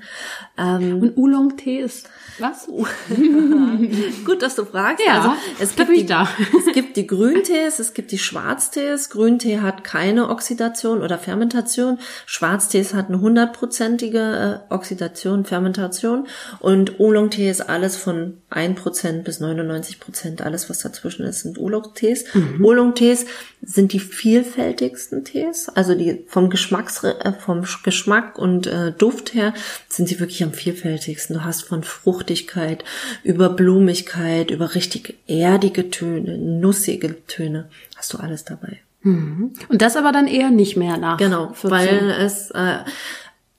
[0.58, 2.08] Ähm, Und Oolong-Tee ist
[2.40, 2.68] was?
[4.26, 5.04] Gut, dass du fragst.
[5.06, 6.28] Ja, also, es gibt die, da.
[6.68, 9.10] es gibt die Grüntees, es gibt die Schwarztees.
[9.10, 12.00] Grüntee hat keine Oxidation oder Fermentation.
[12.26, 16.28] Schwarztees hat eine hundertprozentige äh, Oxidation, Fermentation.
[16.60, 20.42] Und Oolong-Tee ist alles von 1% bis 99%.
[20.42, 22.26] Alles, was dazwischen ist, sind Oolong-Tees.
[22.34, 22.64] Mhm.
[22.64, 23.26] Oolong-Tees
[23.62, 25.70] sind die vielfältigsten Tees.
[25.70, 29.54] Also die vom Geschmacks, äh, vom Geschmack und äh, Duft her
[29.90, 31.36] sind sie wirklich am vielfältigsten.
[31.36, 32.84] Du hast von Fruchtigkeit
[33.24, 38.80] über Blumigkeit, über richtig erdige Töne, nussige Töne, hast du alles dabei.
[39.04, 39.54] Mhm.
[39.68, 41.18] Und das aber dann eher nicht mehr nach.
[41.18, 41.72] Genau, 14.
[41.72, 42.80] weil es äh,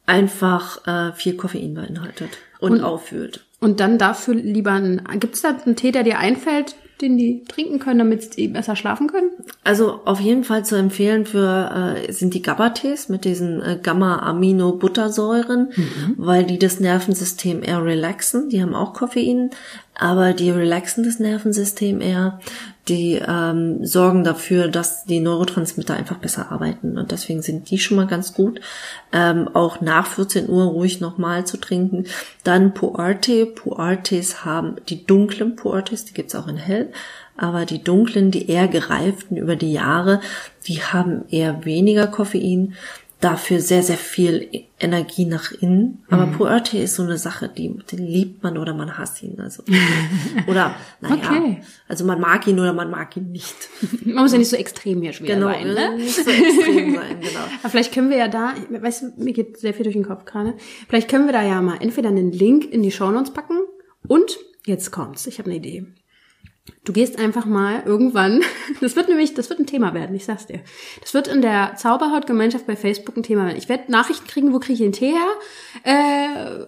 [0.06, 3.44] einfach äh, viel Koffein beinhaltet und, und auffühlt.
[3.64, 7.44] Und dann dafür lieber ein, gibt es da einen Tee, der dir einfällt, den die
[7.44, 9.30] trinken können, damit sie besser schlafen können?
[9.64, 15.72] Also auf jeden Fall zu empfehlen für äh, sind die GABA-Tees mit diesen äh, Gamma-Amino-Buttersäuren,
[15.74, 16.14] mhm.
[16.16, 18.48] weil die das Nervensystem eher relaxen.
[18.48, 19.50] Die haben auch Koffein,
[19.94, 22.40] aber die relaxen das Nervensystem eher.
[22.88, 27.96] Die ähm, sorgen dafür, dass die Neurotransmitter einfach besser arbeiten und deswegen sind die schon
[27.96, 28.60] mal ganz gut.
[29.10, 32.04] Ähm, auch nach 14 Uhr ruhig nochmal zu trinken.
[32.42, 33.54] Dann Pu'er-Tee.
[33.54, 36.83] Pu'er-Tees haben die dunklen Pu'er-Tees, die gibt's auch in hell.
[37.36, 40.20] Aber die dunklen, die eher gereiften über die Jahre,
[40.66, 42.74] die haben eher weniger Koffein
[43.24, 46.04] dafür sehr, sehr viel Energie nach innen.
[46.10, 46.32] Aber mhm.
[46.32, 49.40] Puerte ist so eine Sache, die, die liebt man oder man hasst ihn.
[49.40, 49.62] Also,
[50.46, 51.62] oder, naja, okay.
[51.88, 53.54] also man mag ihn oder man mag ihn nicht.
[54.04, 55.96] Man muss ja nicht so extrem hier schwer genau, sein, ne?
[55.96, 57.40] Nicht so extrem sein, genau.
[57.62, 60.26] Aber vielleicht können wir ja da, weißt du, mir geht sehr viel durch den Kopf
[60.26, 60.54] gerade.
[60.88, 63.60] Vielleicht können wir da ja mal entweder einen Link in die Show Notes packen
[64.06, 65.86] und jetzt kommt's, ich habe eine Idee.
[66.84, 68.42] Du gehst einfach mal irgendwann,
[68.80, 70.60] das wird nämlich, das wird ein Thema werden, ich sag's dir.
[71.00, 73.58] Das wird in der Zauberhaut-Gemeinschaft bei Facebook ein Thema werden.
[73.58, 75.28] Ich werde Nachrichten kriegen, wo kriege ich den Tee her?
[75.82, 76.64] Äh,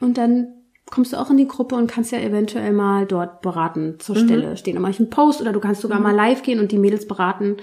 [0.00, 0.48] und dann
[0.86, 4.24] kommst du auch in die Gruppe und kannst ja eventuell mal dort beraten zur mhm.
[4.24, 4.74] Stelle stehen.
[4.74, 6.04] Dann mache ich einen Post oder du kannst sogar mhm.
[6.04, 7.56] mal live gehen und die Mädels beraten.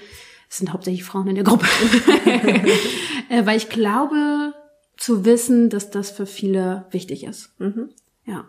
[0.49, 1.65] Es sind hauptsächlich Frauen in der Gruppe.
[3.29, 4.53] äh, weil ich glaube
[4.97, 7.59] zu wissen, dass das für viele wichtig ist.
[7.59, 7.89] Mhm.
[8.25, 8.45] Ja.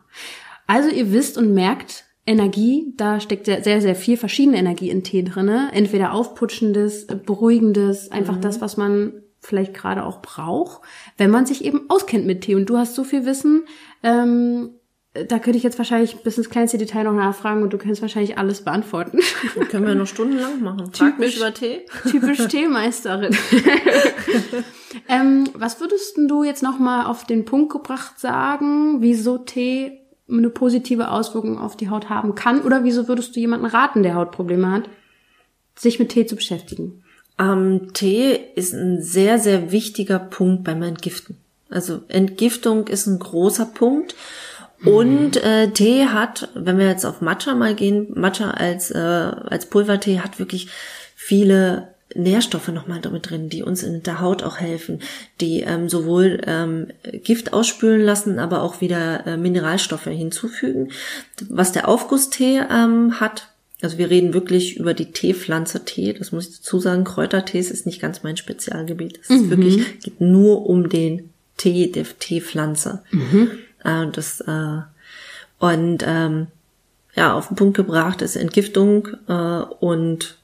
[0.66, 5.02] Also ihr wisst und merkt, Energie, da steckt sehr, sehr, sehr viel verschiedene Energie in
[5.02, 5.70] Tee drinne.
[5.72, 8.42] Entweder aufputschendes, beruhigendes, einfach mhm.
[8.42, 10.82] das, was man vielleicht gerade auch braucht,
[11.16, 12.54] wenn man sich eben auskennt mit Tee.
[12.54, 13.64] Und du hast so viel Wissen,
[14.04, 14.70] ähm,
[15.14, 18.38] da könnte ich jetzt wahrscheinlich bis ins kleinste Detail noch nachfragen und du kannst wahrscheinlich
[18.38, 19.18] alles beantworten.
[19.56, 20.90] Das können wir noch stundenlang machen.
[20.92, 21.84] Frag typisch, über Tee.
[22.08, 23.36] Typisch Teemeisterin.
[25.08, 30.50] ähm, was würdest du jetzt noch mal auf den Punkt gebracht sagen, wieso Tee eine
[30.50, 32.62] positive Auswirkung auf die Haut haben kann?
[32.62, 34.88] Oder wieso würdest du jemanden raten, der Hautprobleme hat,
[35.74, 37.02] sich mit Tee zu beschäftigen?
[37.38, 41.36] Ähm, Tee ist ein sehr, sehr wichtiger Punkt beim Entgiften.
[41.70, 44.14] Also Entgiftung ist ein großer Punkt.
[44.84, 49.66] Und äh, Tee hat, wenn wir jetzt auf Matcha mal gehen, Matcha als, äh, als
[49.66, 50.68] Pulvertee hat wirklich
[51.14, 55.00] viele Nährstoffe nochmal damit drin, die uns in der Haut auch helfen,
[55.40, 56.88] die ähm, sowohl ähm,
[57.24, 60.90] Gift ausspülen lassen, aber auch wieder äh, Mineralstoffe hinzufügen.
[61.48, 63.48] Was der Aufgusstee ähm, hat,
[63.80, 67.86] also wir reden wirklich über die Teepflanze Tee, das muss ich dazu sagen, Kräutertees ist
[67.86, 69.20] nicht ganz mein Spezialgebiet.
[69.22, 69.36] Es mhm.
[69.36, 73.02] ist wirklich, geht nur um den Tee, der Teepflanze.
[73.10, 73.50] Mhm.
[73.84, 74.80] Äh, das, äh,
[75.58, 76.48] und ähm,
[77.14, 80.36] ja, auf den Punkt gebracht ist Entgiftung äh, und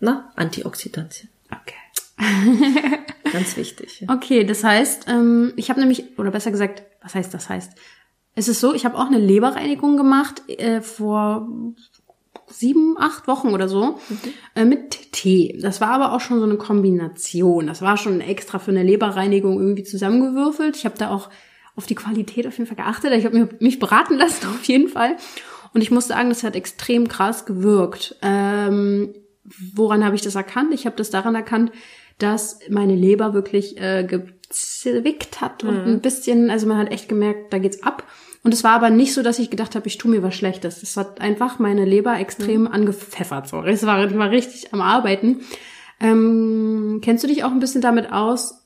[0.00, 1.28] na, Antioxidantien.
[1.50, 1.74] Okay.
[3.32, 4.00] Ganz wichtig.
[4.00, 4.14] Ja.
[4.14, 7.72] Okay, das heißt, ähm, ich habe nämlich, oder besser gesagt, was heißt das heißt?
[8.34, 11.48] Es ist so, ich habe auch eine Leberreinigung gemacht äh, vor
[12.46, 13.98] sieben, acht Wochen oder so
[14.54, 15.58] äh, mit Tee.
[15.60, 17.66] Das war aber auch schon so eine Kombination.
[17.66, 20.76] Das war schon extra für eine Leberreinigung irgendwie zusammengewürfelt.
[20.76, 21.28] Ich habe da auch
[21.76, 23.12] auf die Qualität auf jeden Fall geachtet.
[23.12, 25.16] Ich habe mich beraten lassen auf jeden Fall.
[25.74, 28.16] Und ich muss sagen, das hat extrem krass gewirkt.
[28.22, 29.14] Ähm,
[29.74, 30.74] woran habe ich das erkannt?
[30.74, 31.72] Ich habe das daran erkannt,
[32.18, 35.92] dass meine Leber wirklich äh, gezwickt hat und mhm.
[35.94, 38.04] ein bisschen, also man hat echt gemerkt, da geht's ab.
[38.42, 40.80] Und es war aber nicht so, dass ich gedacht habe, ich tue mir was Schlechtes.
[40.80, 42.68] Das hat einfach meine Leber extrem mhm.
[42.68, 43.48] angepfeffert.
[43.48, 43.62] So.
[43.62, 45.40] Es war, war richtig am Arbeiten.
[46.00, 48.57] Ähm, kennst du dich auch ein bisschen damit aus,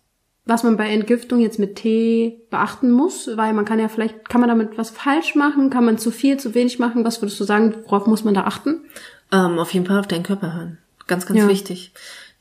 [0.44, 3.30] was man bei Entgiftung jetzt mit Tee beachten muss?
[3.34, 5.70] Weil man kann ja vielleicht, kann man damit was falsch machen?
[5.70, 7.04] Kann man zu viel, zu wenig machen?
[7.04, 8.84] Was würdest du sagen, worauf muss man da achten?
[9.30, 10.78] Ähm, auf jeden Fall auf deinen Körper hören.
[11.06, 11.48] Ganz, ganz ja.
[11.48, 11.92] wichtig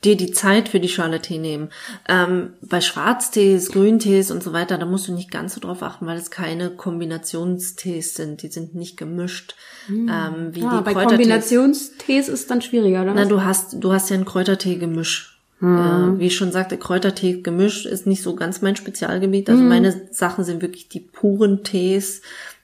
[0.04, 1.70] dir die Zeit für die Schale Tee nehmen.
[2.08, 6.06] Ähm, bei Schwarztees, Grüntees und so weiter, da musst du nicht ganz so drauf achten,
[6.06, 8.42] weil es keine Kombinationstees sind.
[8.42, 9.54] Die sind nicht gemischt.
[9.86, 10.08] Hm.
[10.08, 13.14] Ähm, wie ah, die bei Kombinationstees ist dann schwieriger, oder?
[13.14, 15.31] Na, du hast, du hast ja ein Kräutertee-Gemisch.
[15.62, 16.16] Hm.
[16.16, 19.48] Äh, wie ich schon sagte, Kräutertee-Gemisch ist nicht so ganz mein Spezialgebiet.
[19.48, 19.68] Also hm.
[19.68, 22.20] meine Sachen sind wirklich die puren Tees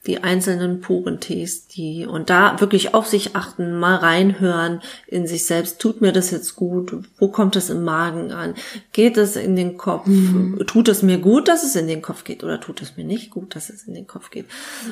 [0.09, 5.44] die einzelnen puren Tees, die und da wirklich auf sich achten, mal reinhören in sich
[5.44, 5.81] selbst.
[5.81, 6.97] Tut mir das jetzt gut?
[7.18, 8.55] Wo kommt es im Magen an?
[8.92, 10.07] Geht es in den Kopf?
[10.07, 10.62] Mhm.
[10.66, 13.31] Tut es mir gut, dass es in den Kopf geht oder tut es mir nicht
[13.31, 14.47] gut, dass es in den Kopf geht?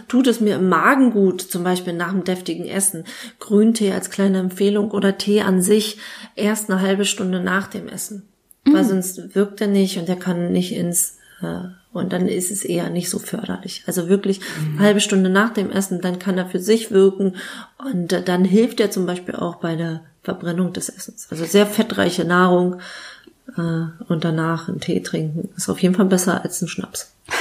[0.07, 3.05] Tut es mir im Magen gut, zum Beispiel nach einem deftigen Essen?
[3.41, 5.97] Grüntee als kleine Empfehlung oder Tee an sich
[6.35, 8.29] erst eine halbe Stunde nach dem Essen.
[8.67, 8.75] Mhm.
[8.75, 12.65] Weil sonst wirkt er nicht und er kann nicht ins äh, und dann ist es
[12.65, 13.83] eher nicht so förderlich.
[13.87, 14.81] Also wirklich mhm.
[14.81, 17.37] halbe Stunde nach dem Essen, dann kann er für sich wirken
[17.79, 21.29] und dann hilft er zum Beispiel auch bei der Verbrennung des Essens.
[21.31, 22.79] Also sehr fettreiche Nahrung äh,
[23.55, 27.15] und danach einen Tee trinken ist auf jeden Fall besser als ein Schnaps.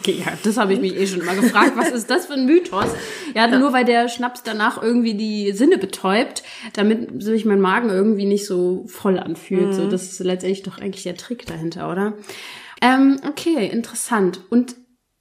[0.00, 1.72] Okay, ja, das habe ich mich eh schon mal gefragt.
[1.76, 2.86] Was ist das für ein Mythos?
[3.34, 6.42] Ja, ja, nur weil der Schnaps danach irgendwie die Sinne betäubt,
[6.74, 9.68] damit sich mein Magen irgendwie nicht so voll anfühlt.
[9.68, 9.72] Mhm.
[9.72, 12.14] So, das ist letztendlich doch eigentlich der Trick dahinter, oder?
[12.80, 14.40] Ähm, okay, interessant.
[14.50, 14.76] Und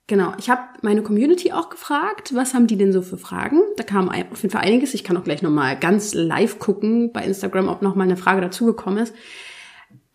[0.05, 3.61] genau, ich habe meine Community auch gefragt, was haben die denn so für Fragen?
[3.77, 4.93] Da kam auf jeden Fall einiges.
[4.93, 9.03] Ich kann auch gleich nochmal ganz live gucken bei Instagram, ob nochmal eine Frage dazugekommen
[9.03, 9.13] ist.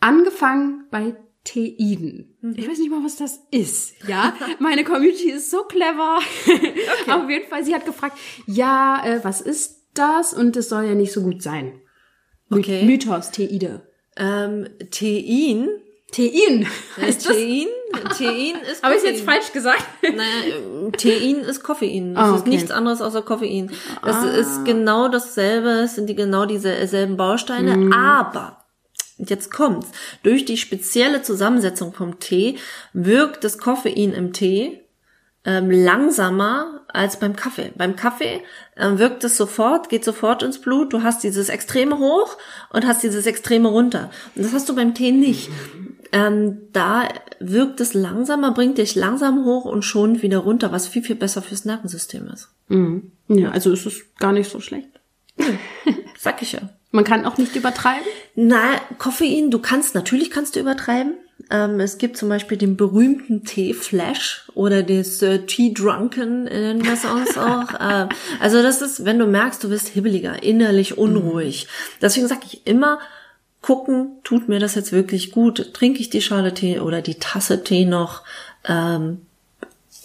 [0.02, 2.36] Angefangen bei Teiden.
[2.40, 2.54] Mhm.
[2.56, 3.94] Ich weiß nicht mal, was das ist.
[4.08, 6.18] Ja, meine Community ist so clever.
[6.44, 7.10] Okay.
[7.10, 10.34] auf jeden Fall, sie hat gefragt, ja, äh, was ist das?
[10.34, 11.80] Und es soll ja nicht so gut sein.
[12.50, 12.84] Okay.
[12.84, 13.86] Mythos, Teide.
[14.16, 15.68] Ähm, Tein
[16.12, 16.66] Tein.
[16.98, 17.66] Heißt Tein?
[18.18, 19.84] Tein ist Habe ich jetzt falsch gesagt?
[20.02, 22.14] Naja, Tein ist Koffein.
[22.14, 22.38] Das oh, okay.
[22.38, 23.70] ist nichts anderes außer Koffein.
[24.04, 24.26] Das ah.
[24.26, 27.92] ist genau dasselbe, es sind die genau dieselben Bausteine, mm.
[27.92, 28.62] aber
[29.22, 29.87] und jetzt kommt's.
[30.24, 32.58] Durch die spezielle Zusammensetzung vom Tee
[32.92, 34.80] wirkt das Koffein im Tee
[35.44, 37.70] ähm, langsamer als beim Kaffee.
[37.76, 38.42] Beim Kaffee
[38.76, 40.92] ähm, wirkt es sofort, geht sofort ins Blut.
[40.92, 42.37] Du hast dieses Extreme hoch
[42.70, 44.11] und hast dieses Extreme runter.
[44.35, 45.48] Und das hast du beim Tee nicht.
[46.11, 47.06] Ähm, da
[47.38, 51.42] wirkt es langsamer, bringt dich langsam hoch und schon wieder runter, was viel, viel besser
[51.42, 52.48] fürs Nervensystem ist.
[52.66, 53.12] Mhm.
[53.28, 54.88] Ja, also ist es gar nicht so schlecht.
[56.18, 56.70] Sag ich ja.
[56.92, 58.07] Man kann auch nicht übertreiben?
[58.35, 61.14] Na, Koffein, du kannst, natürlich kannst du übertreiben.
[61.50, 67.05] Ähm, es gibt zum Beispiel den berühmten Tee-Flash oder das äh, Tea-Drunken nennen wir es
[67.37, 67.81] auch.
[67.81, 68.09] ähm,
[68.40, 71.66] also das ist, wenn du merkst, du bist hibbeliger, innerlich unruhig.
[71.66, 71.98] Mhm.
[72.02, 73.00] Deswegen sage ich immer,
[73.62, 75.72] gucken, tut mir das jetzt wirklich gut?
[75.72, 78.22] Trinke ich die Schale Tee oder die Tasse Tee noch?
[78.68, 79.22] Ähm,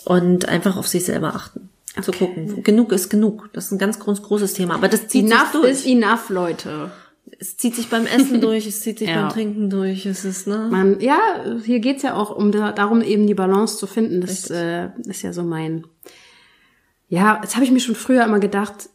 [0.06, 1.70] und einfach auf sich selber achten.
[1.98, 2.04] Okay.
[2.04, 2.64] Zu gucken.
[2.64, 3.50] Genug ist genug.
[3.54, 4.76] Das ist ein ganz groß, großes Thema.
[4.76, 5.72] Aber das zieht enough sich durch.
[5.72, 6.92] ist enough, Leute.
[7.40, 9.24] Es zieht sich beim Essen durch, es zieht sich ja.
[9.24, 10.06] beim Trinken durch.
[10.06, 10.68] Es ist, ne?
[10.72, 11.20] Man, ja,
[11.64, 14.22] hier geht's ja auch um darum, eben die Balance zu finden.
[14.22, 15.86] Das äh, ist ja so mein.
[17.10, 18.90] Ja, das habe ich mir schon früher immer gedacht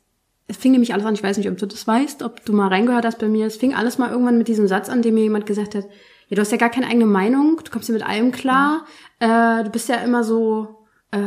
[0.53, 2.69] es fing nämlich alles an, ich weiß nicht, ob du das weißt, ob du mal
[2.69, 5.23] reingehört hast bei mir, es fing alles mal irgendwann mit diesem Satz an, dem mir
[5.23, 5.85] jemand gesagt hat,
[6.29, 8.85] ja, du hast ja gar keine eigene Meinung, du kommst ja mit allem klar,
[9.21, 9.27] mhm.
[9.27, 11.19] äh, du bist ja immer so, äh,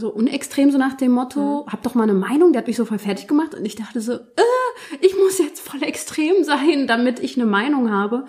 [0.00, 1.72] so unextrem, so nach dem Motto, mhm.
[1.72, 4.00] hab doch mal eine Meinung, der hat mich so voll fertig gemacht und ich dachte
[4.00, 8.24] so, äh, ich muss jetzt voll extrem sein, damit ich eine Meinung habe.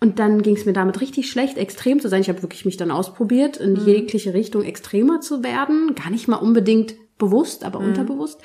[0.00, 2.20] Und dann ging es mir damit richtig schlecht, extrem zu sein.
[2.20, 3.84] Ich habe wirklich mich dann ausprobiert, in mhm.
[3.84, 5.96] jegliche Richtung extremer zu werden.
[5.96, 7.88] Gar nicht mal unbedingt bewusst, aber mhm.
[7.88, 8.40] unterbewusst.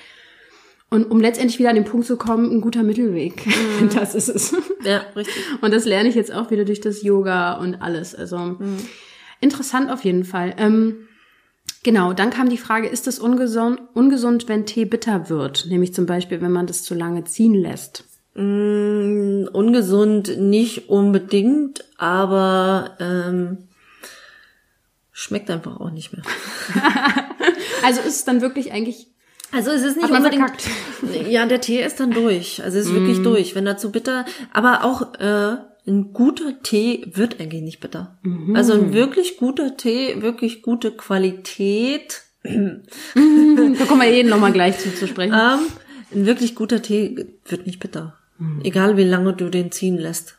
[0.90, 3.46] Und um letztendlich wieder an den Punkt zu kommen, ein guter Mittelweg.
[3.46, 3.90] Mhm.
[3.94, 4.56] Das ist es.
[4.84, 5.36] Ja, richtig.
[5.62, 8.16] Und das lerne ich jetzt auch wieder durch das Yoga und alles.
[8.16, 8.78] Also mhm.
[9.40, 10.56] interessant auf jeden Fall.
[10.58, 11.08] Ähm,
[11.84, 15.66] genau, dann kam die Frage, ist es ungesund, ungesund, wenn Tee bitter wird?
[15.68, 18.06] Nämlich zum Beispiel, wenn man das zu lange ziehen lässt.
[18.36, 23.58] Mm, ungesund nicht unbedingt, aber ähm,
[25.12, 26.24] schmeckt einfach auch nicht mehr.
[27.84, 29.08] also ist es dann wirklich eigentlich
[29.52, 30.52] also es ist nicht unbedingt,
[31.30, 32.64] Ja, der Tee ist dann durch.
[32.64, 32.96] Also ist Mm.
[32.96, 33.54] wirklich durch.
[33.54, 38.18] Wenn er zu bitter, aber auch äh, ein guter Tee wird eigentlich nicht bitter.
[38.24, 38.56] Mhm.
[38.56, 42.24] Also ein wirklich guter Tee, wirklich gute Qualität.
[42.46, 45.34] Da kommen wir eh noch mal gleich zu, zu sprechen.
[45.34, 45.60] Ähm,
[46.14, 48.18] ein wirklich guter Tee wird nicht bitter.
[48.64, 50.38] Egal wie lange du den ziehen lässt.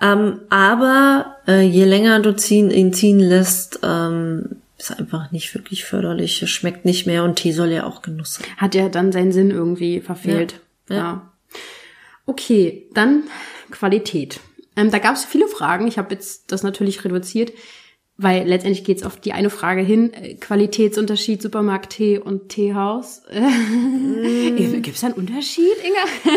[0.00, 5.84] Ähm, aber äh, je länger du ziehen, ihn ziehen lässt, ähm, ist einfach nicht wirklich
[5.84, 6.42] förderlich.
[6.42, 8.46] Es schmeckt nicht mehr und Tee soll ja auch Genuss sein.
[8.56, 10.60] Hat ja dann seinen Sinn irgendwie verfehlt.
[10.88, 10.96] Ja.
[10.96, 11.32] Ja.
[12.26, 13.24] Okay, dann
[13.70, 14.40] Qualität.
[14.76, 15.86] Ähm, da gab es viele Fragen.
[15.86, 17.52] Ich habe jetzt das natürlich reduziert,
[18.16, 20.12] weil letztendlich geht es auf die eine Frage hin.
[20.12, 23.22] Äh, Qualitätsunterschied Supermarkt-Tee und Teehaus.
[24.22, 24.56] Mm.
[24.56, 26.36] Gibt es da einen Unterschied, Inga?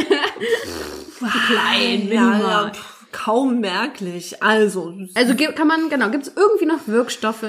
[1.48, 2.71] Klein, Ja, ja,
[3.12, 4.41] kaum merklich.
[4.41, 7.45] Also, Also kann man, genau, gibt es irgendwie noch Wirkstoffe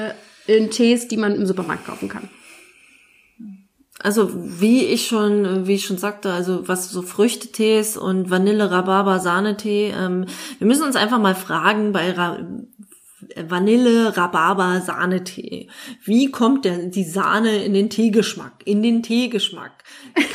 [0.46, 2.28] in Tees, die man im Supermarkt kaufen kann?
[4.06, 9.18] Also wie ich schon, wie ich schon sagte, also was so Früchtetees und Vanille, Rhabarber,
[9.18, 10.26] Sahnetee, ähm,
[10.58, 12.12] wir müssen uns einfach mal fragen bei
[13.48, 15.68] Vanille, Rhabarber, Sahnetee.
[16.04, 18.52] Wie kommt der, die Sahne in den Teegeschmack?
[18.66, 19.72] In den Teegeschmack.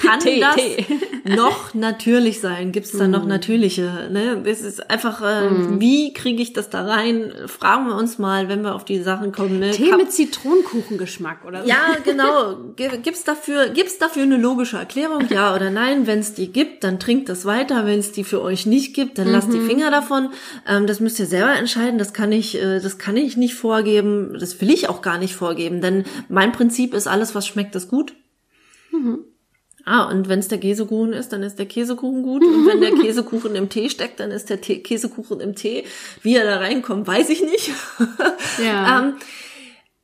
[0.01, 0.85] Kann Tee, das Tee.
[1.35, 2.71] noch natürlich sein?
[2.71, 3.11] Gibt es da Mhm.
[3.11, 4.09] noch natürliche?
[4.11, 4.41] Ne?
[4.43, 7.31] Das ist einfach, äh, wie kriege ich das da rein?
[7.45, 9.59] Fragen wir uns mal, wenn wir auf die Sachen kommen.
[9.59, 9.71] Ne?
[9.71, 11.69] Tee Kann- mit Zitronenkuchengeschmack oder so?
[11.69, 12.55] ja, genau.
[12.75, 15.27] Gi- Gibt's dafür, gibt's dafür eine logische Erklärung?
[15.29, 16.07] Ja oder nein?
[16.07, 17.85] Wenn es die gibt, dann trinkt das weiter.
[17.85, 20.29] Wenn es die für euch nicht gibt, dann lasst die Finger davon.
[20.67, 21.99] Ähm, das müsst ihr selber entscheiden.
[21.99, 24.37] Das kann ich, äh, das kann ich nicht vorgeben.
[24.39, 27.89] Das will ich auch gar nicht vorgeben, denn mein Prinzip ist alles, was schmeckt, ist
[27.89, 28.13] gut.
[29.85, 32.43] Ah, und wenn es der Käsekuchen ist, dann ist der Käsekuchen gut.
[32.43, 35.85] Und wenn der Käsekuchen im Tee steckt, dann ist der Tee, Käsekuchen im Tee.
[36.21, 37.71] Wie er da reinkommt, weiß ich nicht.
[38.63, 38.99] Ja.
[38.99, 39.13] ähm,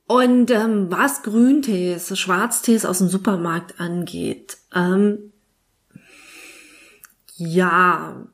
[0.06, 5.32] und ähm, was Grüntees, Schwarztees aus dem Supermarkt angeht, ähm,
[7.36, 8.26] ja,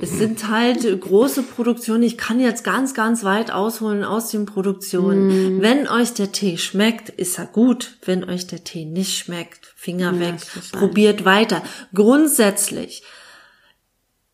[0.00, 2.02] es sind halt große Produktionen.
[2.02, 5.60] Ich kann jetzt ganz, ganz weit ausholen aus den Produktionen.
[5.60, 7.96] Wenn euch der Tee schmeckt, ist er gut.
[8.04, 11.62] Wenn euch der Tee nicht schmeckt, Finger weg, das ist probiert weiter.
[11.94, 13.02] Grundsätzlich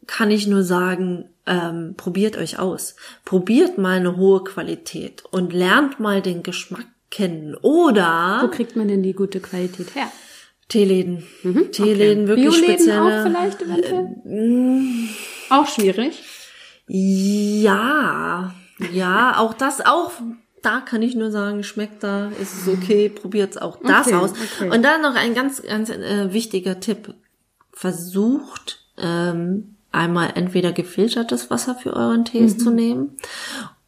[0.06, 2.96] kann ich nur sagen, ähm, probiert euch aus.
[3.24, 7.54] Probiert mal eine hohe Qualität und lernt mal den Geschmack kennen.
[7.56, 10.10] Oder Wo kriegt man denn die gute Qualität her?
[10.68, 11.24] Teeläden.
[11.72, 13.02] Teeläden, wirklich Bioläden spezielle.
[13.02, 14.16] auch vielleicht eventuell?
[15.50, 16.22] Auch schwierig.
[16.88, 18.54] Ja,
[18.92, 20.12] ja, auch das, auch
[20.62, 24.32] da kann ich nur sagen, schmeckt da, ist es okay, probiert's auch das Okay, aus.
[24.32, 24.70] okay.
[24.70, 27.14] Und dann noch ein ganz, ganz äh, wichtiger Tipp.
[27.72, 32.58] Versucht ähm, einmal entweder gefiltertes Wasser für euren Tees Mhm.
[32.58, 33.16] zu nehmen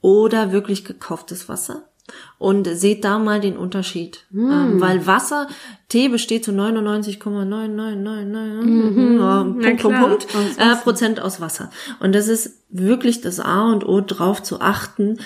[0.00, 1.84] oder wirklich gekauftes Wasser.
[2.38, 4.24] Und seht da mal den Unterschied.
[4.30, 4.50] Mhm.
[4.50, 5.46] Ähm, weil Wasser,
[5.88, 10.32] Tee besteht zu 99,9999 ja, Punkt, Punkt, Mhm.
[10.32, 11.70] Punkt, äh, Prozent aus Wasser.
[12.00, 15.18] Und das ist wirklich das A und O, drauf zu achten,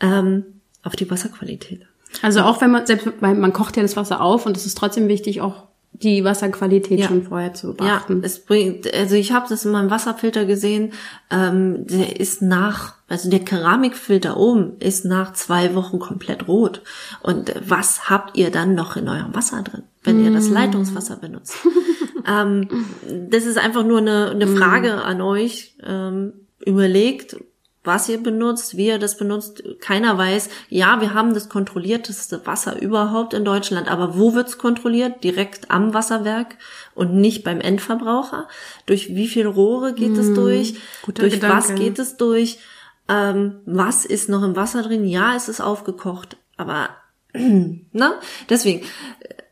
[0.00, 0.44] ähm,
[0.82, 1.82] auf die Wasserqualität.
[2.22, 4.78] Also auch wenn man, selbst weil man kocht ja das Wasser auf und es ist
[4.78, 7.08] trotzdem wichtig, auch die Wasserqualität Ja.
[7.08, 8.20] schon vorher zu Ja, beachten.
[8.22, 10.92] es bringt, also ich habe das in meinem Wasserfilter gesehen,
[11.30, 16.82] ähm, der ist nach, also der Keramikfilter oben ist nach zwei Wochen komplett rot.
[17.22, 21.56] Und was habt ihr dann noch in eurem Wasser drin, wenn ihr das Leitungswasser benutzt?
[22.28, 22.68] ähm,
[23.30, 25.76] das ist einfach nur eine, eine Frage an euch.
[25.82, 26.32] Ähm,
[26.64, 27.36] überlegt,
[27.86, 29.62] was ihr benutzt, wie ihr das benutzt.
[29.80, 35.24] Keiner weiß, ja, wir haben das kontrollierteste Wasser überhaupt in Deutschland, aber wo wird's kontrolliert?
[35.24, 36.56] Direkt am Wasserwerk
[36.94, 38.48] und nicht beim Endverbraucher.
[38.86, 40.74] Durch wie viele Rohre geht es durch?
[41.02, 41.56] guter durch Gedanke.
[41.56, 42.58] was geht es durch?
[43.08, 45.06] Ähm, was ist noch im Wasser drin?
[45.06, 46.90] Ja, es ist aufgekocht, aber
[47.34, 48.14] ne?
[48.48, 48.84] Deswegen,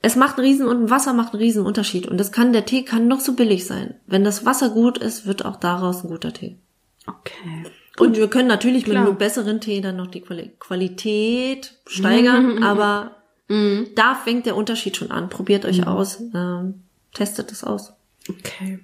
[0.02, 2.84] es macht einen riesen und Wasser macht einen riesen Unterschied und das kann der Tee
[2.84, 3.94] kann noch so billig sein.
[4.06, 6.58] Wenn das Wasser gut ist, wird auch daraus ein guter Tee.
[7.06, 7.70] Okay.
[7.98, 9.06] Und wir können natürlich mit Klar.
[9.06, 13.16] einem besseren Tee dann noch die Quali Qualität steigern, aber
[13.48, 15.28] da fängt der Unterschied schon an.
[15.28, 17.92] Probiert euch aus, ähm, testet es aus.
[18.28, 18.80] Okay.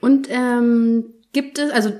[0.00, 1.90] Und ähm, gibt es, also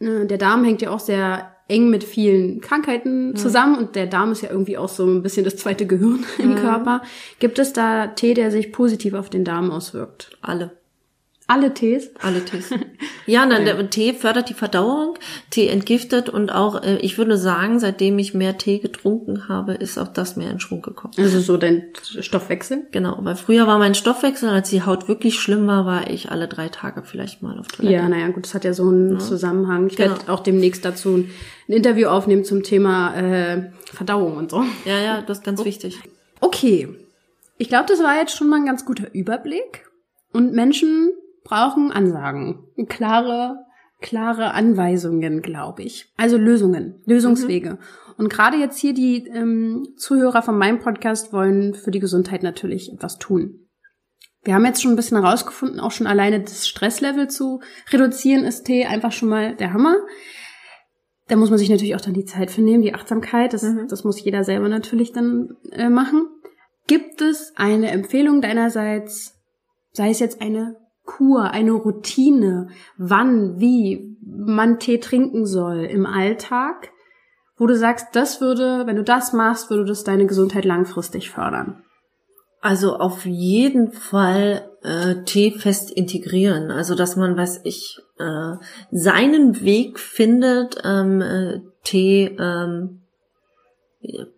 [0.00, 4.32] äh, der Darm hängt ja auch sehr eng mit vielen Krankheiten zusammen und der Darm
[4.32, 7.02] ist ja irgendwie auch so ein bisschen das zweite Gehirn im Körper.
[7.38, 10.36] Gibt es da Tee, der sich positiv auf den Darm auswirkt?
[10.42, 10.72] Alle.
[11.46, 12.10] Alle Tees?
[12.22, 12.70] Alle Tees.
[13.26, 15.18] Ja, dann der Tee fördert die Verdauung,
[15.50, 19.98] Tee entgiftet und auch, äh, ich würde sagen, seitdem ich mehr Tee getrunken habe, ist
[19.98, 21.12] auch das mehr in Schwung gekommen.
[21.18, 21.84] Also so dein
[22.20, 22.86] Stoffwechsel?
[22.92, 26.48] Genau, weil früher war mein Stoffwechsel, als die Haut wirklich schlimm war, war ich alle
[26.48, 27.94] drei Tage vielleicht mal auf Toilette.
[27.94, 29.88] Ja, naja, gut, das hat ja so einen Zusammenhang.
[29.88, 30.12] Ich Genau.
[30.16, 31.30] werde auch demnächst dazu ein
[31.66, 34.64] Interview aufnehmen zum Thema äh, Verdauung und so.
[34.86, 35.98] Ja, ja, das ist ganz wichtig.
[36.40, 36.88] Okay.
[37.58, 39.88] Ich glaube, das war jetzt schon mal ein ganz guter Überblick.
[40.32, 41.12] Und Menschen
[41.44, 42.64] brauchen Ansagen.
[42.88, 43.64] Klare,
[44.00, 46.12] klare Anweisungen, glaube ich.
[46.16, 47.72] Also Lösungen, Lösungswege.
[47.72, 47.78] Mhm.
[48.16, 52.92] Und gerade jetzt hier die ähm, Zuhörer von meinem Podcast wollen für die Gesundheit natürlich
[52.92, 53.60] etwas tun.
[54.42, 58.64] Wir haben jetzt schon ein bisschen herausgefunden, auch schon alleine das Stresslevel zu reduzieren ist
[58.64, 59.96] Tee einfach schon mal der Hammer.
[61.28, 63.54] Da muss man sich natürlich auch dann die Zeit für nehmen, die Achtsamkeit.
[63.54, 63.88] Das, mhm.
[63.88, 66.26] das muss jeder selber natürlich dann äh, machen.
[66.86, 69.40] Gibt es eine Empfehlung deinerseits,
[69.92, 76.90] sei es jetzt eine Kur, eine Routine, wann, wie man Tee trinken soll im Alltag,
[77.56, 81.84] wo du sagst, das würde, wenn du das machst, würde das deine Gesundheit langfristig fördern?
[82.60, 86.70] Also auf jeden Fall äh, Tee fest integrieren.
[86.70, 88.54] Also dass man, weiß ich, äh,
[88.90, 93.03] seinen Weg findet, ähm, äh, Tee ähm,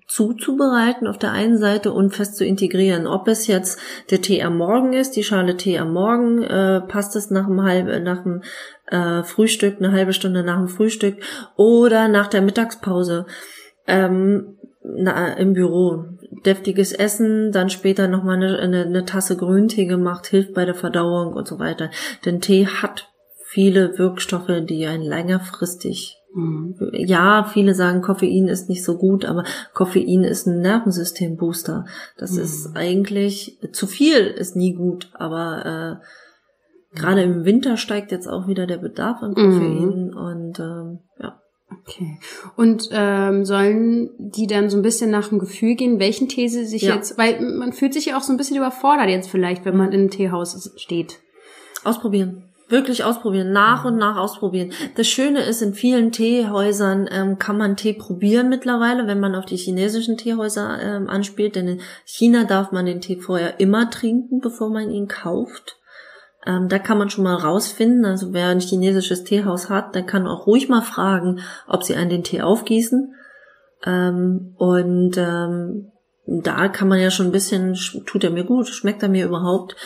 [0.06, 3.06] zuzubereiten auf der einen Seite und fest zu integrieren.
[3.06, 3.78] Ob es jetzt
[4.10, 7.62] der Tee am Morgen ist, die Schale Tee am Morgen, äh, passt es nach dem
[7.62, 8.42] halben, nach dem
[8.86, 11.16] äh, Frühstück, eine halbe Stunde nach dem Frühstück
[11.56, 13.26] oder nach der Mittagspause.
[13.86, 16.04] Ähm, na, im Büro
[16.44, 21.34] deftiges Essen, dann später nochmal eine, eine, eine Tasse Grüntee gemacht, hilft bei der Verdauung
[21.34, 21.90] und so weiter.
[22.24, 23.08] Denn Tee hat
[23.48, 26.16] viele Wirkstoffe, die einen längerfristig.
[26.92, 31.86] Ja, viele sagen, Koffein ist nicht so gut, aber Koffein ist ein Nervensystembooster.
[32.18, 32.40] Das mhm.
[32.42, 38.46] ist eigentlich zu viel ist nie gut, aber äh, gerade im Winter steigt jetzt auch
[38.48, 40.16] wieder der Bedarf an Koffein mhm.
[40.16, 41.40] und ähm, ja.
[41.82, 42.18] Okay.
[42.56, 46.64] Und ähm, sollen die dann so ein bisschen nach dem Gefühl gehen, welchen Tee sie
[46.64, 46.94] sich ja.
[46.94, 49.92] jetzt, weil man fühlt sich ja auch so ein bisschen überfordert jetzt vielleicht, wenn man
[49.92, 51.18] in einem Teehaus steht.
[51.82, 52.44] Ausprobieren.
[52.68, 54.72] Wirklich ausprobieren, nach und nach ausprobieren.
[54.96, 59.44] Das Schöne ist, in vielen Teehäusern ähm, kann man Tee probieren mittlerweile, wenn man auf
[59.44, 61.54] die chinesischen Teehäuser ähm, anspielt.
[61.54, 65.76] Denn in China darf man den Tee vorher immer trinken, bevor man ihn kauft.
[66.46, 70.28] Ähm, da kann man schon mal rausfinden, also wer ein chinesisches Teehaus hat, der kann
[70.28, 73.14] auch ruhig mal fragen, ob sie einen den Tee aufgießen.
[73.84, 75.90] Ähm, und ähm,
[76.26, 79.76] da kann man ja schon ein bisschen, tut er mir gut, schmeckt er mir überhaupt,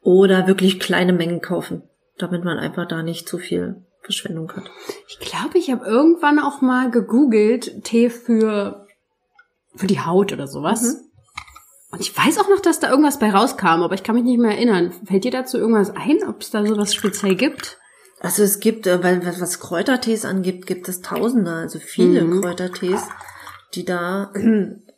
[0.00, 1.82] oder wirklich kleine Mengen kaufen,
[2.18, 4.70] damit man einfach da nicht zu viel Verschwendung hat.
[5.08, 8.86] Ich glaube, ich habe irgendwann auch mal gegoogelt, Tee für,
[9.74, 10.82] für die Haut oder sowas.
[10.82, 11.08] Mhm.
[11.90, 14.38] Und ich weiß auch noch, dass da irgendwas bei rauskam, aber ich kann mich nicht
[14.38, 14.92] mehr erinnern.
[15.04, 17.78] Fällt dir dazu irgendwas ein, ob es da sowas speziell gibt?
[18.20, 22.40] Also es gibt, äh, weil was Kräutertees angibt, gibt es Tausende, also viele mhm.
[22.40, 23.02] Kräutertees,
[23.74, 24.32] die da.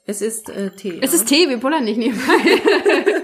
[0.07, 0.99] Es ist äh, Tee.
[1.01, 1.19] Es ja?
[1.19, 2.25] ist Tee, wir pullern nicht nebenbei.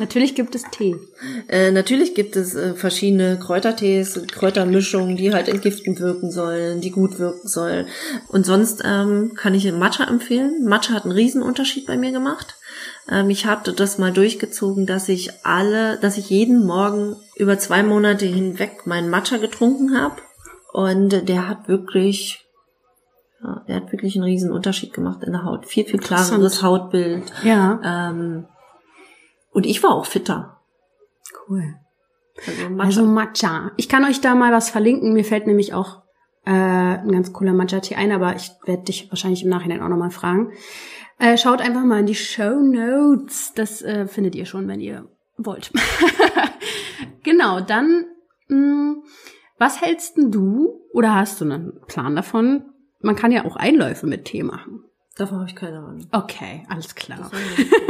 [0.00, 0.96] Natürlich gibt es Tee.
[1.48, 7.18] Äh, natürlich gibt es äh, verschiedene Kräutertees, Kräutermischungen, die halt entgiftend wirken sollen, die gut
[7.18, 7.86] wirken sollen.
[8.28, 10.64] Und sonst ähm, kann ich Matcha empfehlen.
[10.64, 12.56] Matcha hat einen Riesenunterschied bei mir gemacht.
[13.10, 17.82] Ähm, ich hatte das mal durchgezogen, dass ich alle, dass ich jeden Morgen über zwei
[17.82, 20.16] Monate hinweg meinen Matcha getrunken habe.
[20.72, 22.48] Und der hat wirklich
[23.42, 25.66] ja, der hat wirklich einen riesen Unterschied gemacht in der Haut.
[25.66, 27.24] Viel, viel klareres Hautbild.
[27.44, 27.80] Ja.
[27.84, 28.46] Ähm,
[29.50, 30.60] und ich war auch fitter.
[31.48, 31.74] Cool.
[32.46, 32.84] Also Matcha.
[32.84, 33.72] also Matcha.
[33.76, 35.12] Ich kann euch da mal was verlinken.
[35.12, 36.02] Mir fällt nämlich auch
[36.44, 40.10] äh, ein ganz cooler Matcha-Tee ein, aber ich werde dich wahrscheinlich im Nachhinein auch nochmal
[40.10, 40.52] fragen.
[41.18, 43.52] Äh, schaut einfach mal in die Show Notes.
[43.54, 45.72] Das äh, findet ihr schon, wenn ihr wollt.
[47.24, 48.06] genau, dann
[48.48, 49.02] mh, hm,
[49.58, 52.64] was hältst denn du oder hast du einen Plan davon?
[53.00, 54.84] Man kann ja auch Einläufe mit Tee machen.
[55.18, 56.06] Davon habe ich keine Ahnung.
[56.12, 57.28] Okay, alles klar.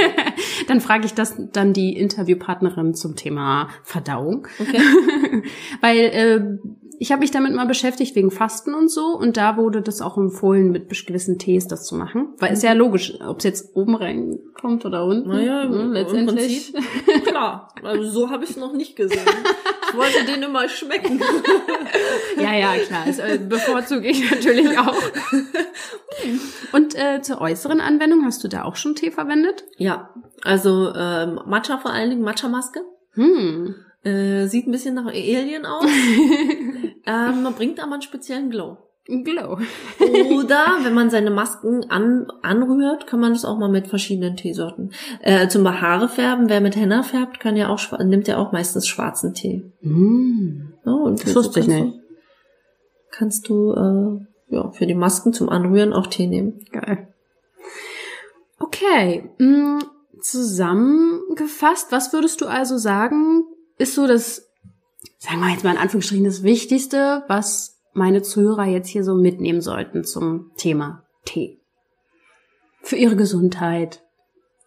[0.66, 4.48] dann frage ich das dann die Interviewpartnerin zum Thema Verdauung.
[4.58, 4.80] Okay.
[5.82, 6.58] Weil äh,
[6.98, 10.16] ich habe mich damit mal beschäftigt wegen Fasten und so und da wurde das auch
[10.16, 12.34] empfohlen, mit gewissen Tees das zu machen.
[12.38, 15.28] Weil ist ja logisch, ob es jetzt oben reinkommt oder unten.
[15.28, 16.74] Naja, ne, letztendlich.
[17.24, 19.20] klar, also so habe ich es noch nicht gesehen.
[19.90, 21.20] Ich wollte den immer schmecken.
[22.36, 23.04] ja, ja, klar.
[23.06, 24.96] Das äh, bevorzuge ich natürlich auch.
[26.72, 29.64] Und äh, zur äußeren Anwendung hast du da auch schon Tee verwendet?
[29.76, 30.10] Ja,
[30.42, 32.80] also ähm, Matcha vor allen Dingen, Matcha-Maske.
[33.12, 33.74] Hm.
[34.04, 35.84] Äh, sieht ein bisschen nach Alien aus.
[37.08, 38.76] ähm, man bringt aber einen speziellen Glow.
[39.08, 39.58] Glow.
[40.38, 44.92] Oder wenn man seine Masken an, anrührt, kann man das auch mal mit verschiedenen Teesorten.
[45.22, 48.86] Äh, zum Haare färben, wer mit Henna färbt, kann ja auch nimmt ja auch meistens
[48.86, 49.64] schwarzen Tee.
[49.80, 50.74] Mm.
[50.84, 51.94] Ja, und das wusste ich nicht.
[53.10, 56.66] kannst du äh, ja für die Masken zum Anrühren auch Tee nehmen.
[56.70, 57.08] Geil.
[58.58, 59.30] Okay.
[59.38, 59.78] Mm,
[60.20, 63.44] zusammengefasst, was würdest du also sagen,
[63.78, 64.47] ist so das,
[65.18, 69.60] sagen wir jetzt mal in Anführungsstrichen, das Wichtigste, was meine Zuhörer jetzt hier so mitnehmen
[69.60, 71.60] sollten zum Thema Tee?
[72.82, 74.02] Für ihre Gesundheit.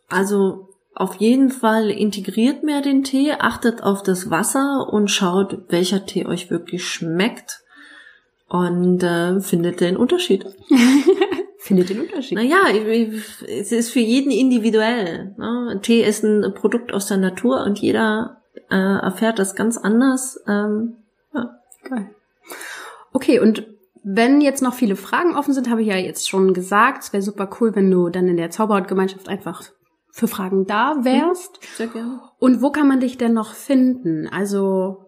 [0.10, 6.06] Also auf jeden Fall integriert mehr den Tee, achtet auf das Wasser und schaut, welcher
[6.06, 7.62] Tee euch wirklich schmeckt
[8.50, 10.46] und äh, findet den Unterschied.
[11.58, 12.38] findet den Unterschied.
[12.38, 12.58] Naja,
[13.48, 15.34] es ist für jeden individuell.
[15.38, 15.80] Ne?
[15.82, 20.40] Tee ist ein Produkt aus der Natur und jeder äh, erfährt das ganz anders.
[20.48, 20.98] Ähm,
[21.34, 21.60] ja.
[21.84, 22.10] Geil.
[23.14, 23.68] Okay, und
[24.04, 27.22] wenn jetzt noch viele Fragen offen sind, habe ich ja jetzt schon gesagt, es wäre
[27.22, 29.64] super cool, wenn du dann in der Zauberhautgemeinschaft einfach
[30.12, 31.60] für Fragen da wärst.
[31.62, 32.22] Mhm, sehr gerne.
[32.40, 34.28] Und wo kann man dich denn noch finden?
[34.28, 35.06] Also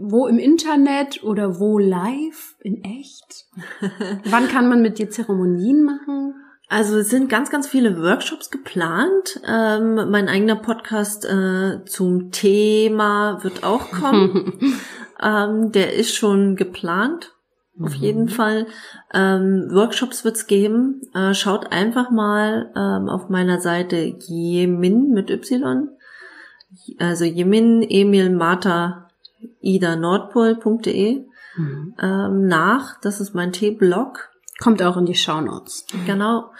[0.00, 3.46] wo im Internet oder wo live in echt?
[4.24, 6.34] Wann kann man mit dir Zeremonien machen?
[6.68, 9.40] Also es sind ganz, ganz viele Workshops geplant.
[9.46, 14.80] Ähm, mein eigener Podcast äh, zum Thema wird auch kommen.
[15.22, 17.32] ähm, der ist schon geplant.
[17.80, 18.02] Auf mhm.
[18.02, 18.66] jeden Fall.
[19.14, 21.02] Ähm, Workshops wird's geben.
[21.14, 25.88] Äh, schaut einfach mal ähm, auf meiner Seite Jemin mit Y.
[26.98, 29.08] Also Jemin Emil Martha
[29.60, 31.94] Ida Nordpol.de mhm.
[32.00, 33.00] ähm, nach.
[33.00, 34.30] Das ist mein T-Blog.
[34.58, 35.86] Kommt auch in die Shownotes.
[36.06, 36.50] Genau.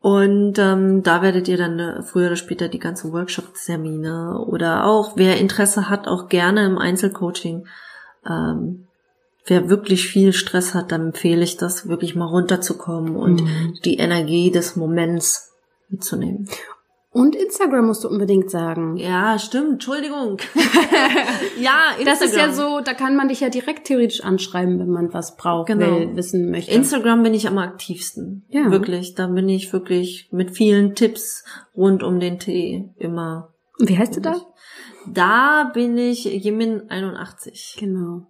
[0.00, 5.16] Und ähm, da werdet ihr dann äh, früher oder später die ganzen Workshop-Termine oder auch,
[5.16, 7.66] wer Interesse hat, auch gerne im Einzelcoaching
[8.28, 8.86] ähm,
[9.46, 13.74] wer wirklich viel Stress hat, dann empfehle ich das, wirklich mal runterzukommen und mhm.
[13.84, 15.52] die Energie des Moments
[15.88, 16.48] mitzunehmen.
[17.12, 18.96] Und Instagram musst du unbedingt sagen.
[18.96, 19.72] Ja, stimmt.
[19.72, 20.38] Entschuldigung.
[21.60, 22.04] ja, Instagram.
[22.04, 25.36] Das ist ja so, da kann man dich ja direkt theoretisch anschreiben, wenn man was
[25.36, 25.86] braucht, genau.
[25.86, 26.70] will, wissen möchte.
[26.70, 28.44] Instagram bin ich am aktivsten.
[28.48, 28.70] Ja.
[28.70, 29.16] Wirklich.
[29.16, 31.44] Da bin ich wirklich mit vielen Tipps
[31.76, 33.54] rund um den Tee immer.
[33.80, 34.36] Wie heißt du da?
[35.12, 37.80] Da bin ich Jimin81.
[37.80, 38.28] Genau.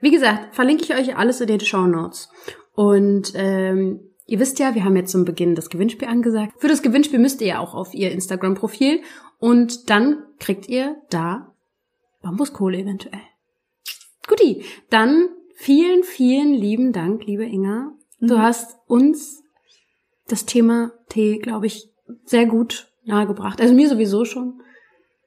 [0.00, 2.28] Wie gesagt, verlinke ich euch alles in den Show Notes.
[2.74, 6.54] Und ähm, ihr wisst ja, wir haben jetzt zum Beginn das Gewinnspiel angesagt.
[6.58, 9.00] Für das Gewinnspiel müsst ihr ja auch auf ihr Instagram-Profil
[9.38, 11.54] und dann kriegt ihr da
[12.22, 13.20] Bambuskohle eventuell.
[14.26, 17.92] Guti, dann vielen, vielen lieben Dank, liebe Inga.
[18.20, 18.42] Du mhm.
[18.42, 19.42] hast uns
[20.26, 21.88] das Thema Tee, glaube ich,
[22.24, 23.60] sehr gut nahegebracht.
[23.60, 24.60] Also mir sowieso schon.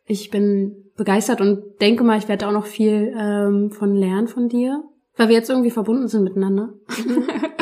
[0.06, 4.50] Ich bin begeistert und denke mal, ich werde auch noch viel ähm, von lernen von
[4.50, 4.84] dir,
[5.16, 6.74] weil wir jetzt irgendwie verbunden sind miteinander.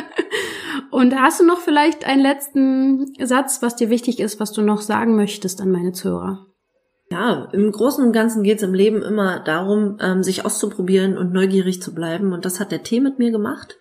[0.97, 4.81] und hast du noch vielleicht einen letzten Satz, was dir wichtig ist, was du noch
[4.81, 6.47] sagen möchtest an meine Zuhörer?
[7.11, 11.33] Ja, im Großen und Ganzen geht es im Leben immer darum, ähm, sich auszuprobieren und
[11.33, 12.33] neugierig zu bleiben.
[12.33, 13.77] Und das hat der Tee mit mir gemacht.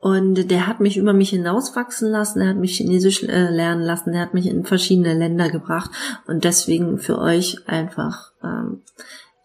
[0.00, 4.12] Und der hat mich über mich hinauswachsen lassen, er hat mich Chinesisch äh, lernen lassen,
[4.12, 5.92] er hat mich in verschiedene Länder gebracht.
[6.26, 8.82] Und deswegen für euch einfach ähm,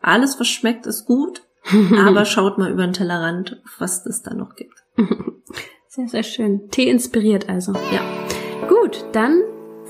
[0.01, 1.43] alles, was schmeckt, ist gut.
[1.95, 4.83] aber schaut mal über den Tellerrand, was es da noch gibt.
[5.95, 6.71] Sehr, sehr schön.
[6.71, 7.71] Tee inspiriert also.
[7.73, 8.01] Ja.
[8.67, 9.43] Gut, dann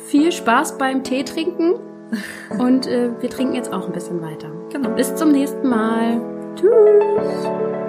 [0.09, 1.75] viel Spaß beim Tee trinken.
[2.59, 4.51] Und äh, wir trinken jetzt auch ein bisschen weiter.
[4.69, 4.89] Genau.
[4.89, 6.19] Bis zum nächsten Mal.
[6.55, 7.82] Tschüss.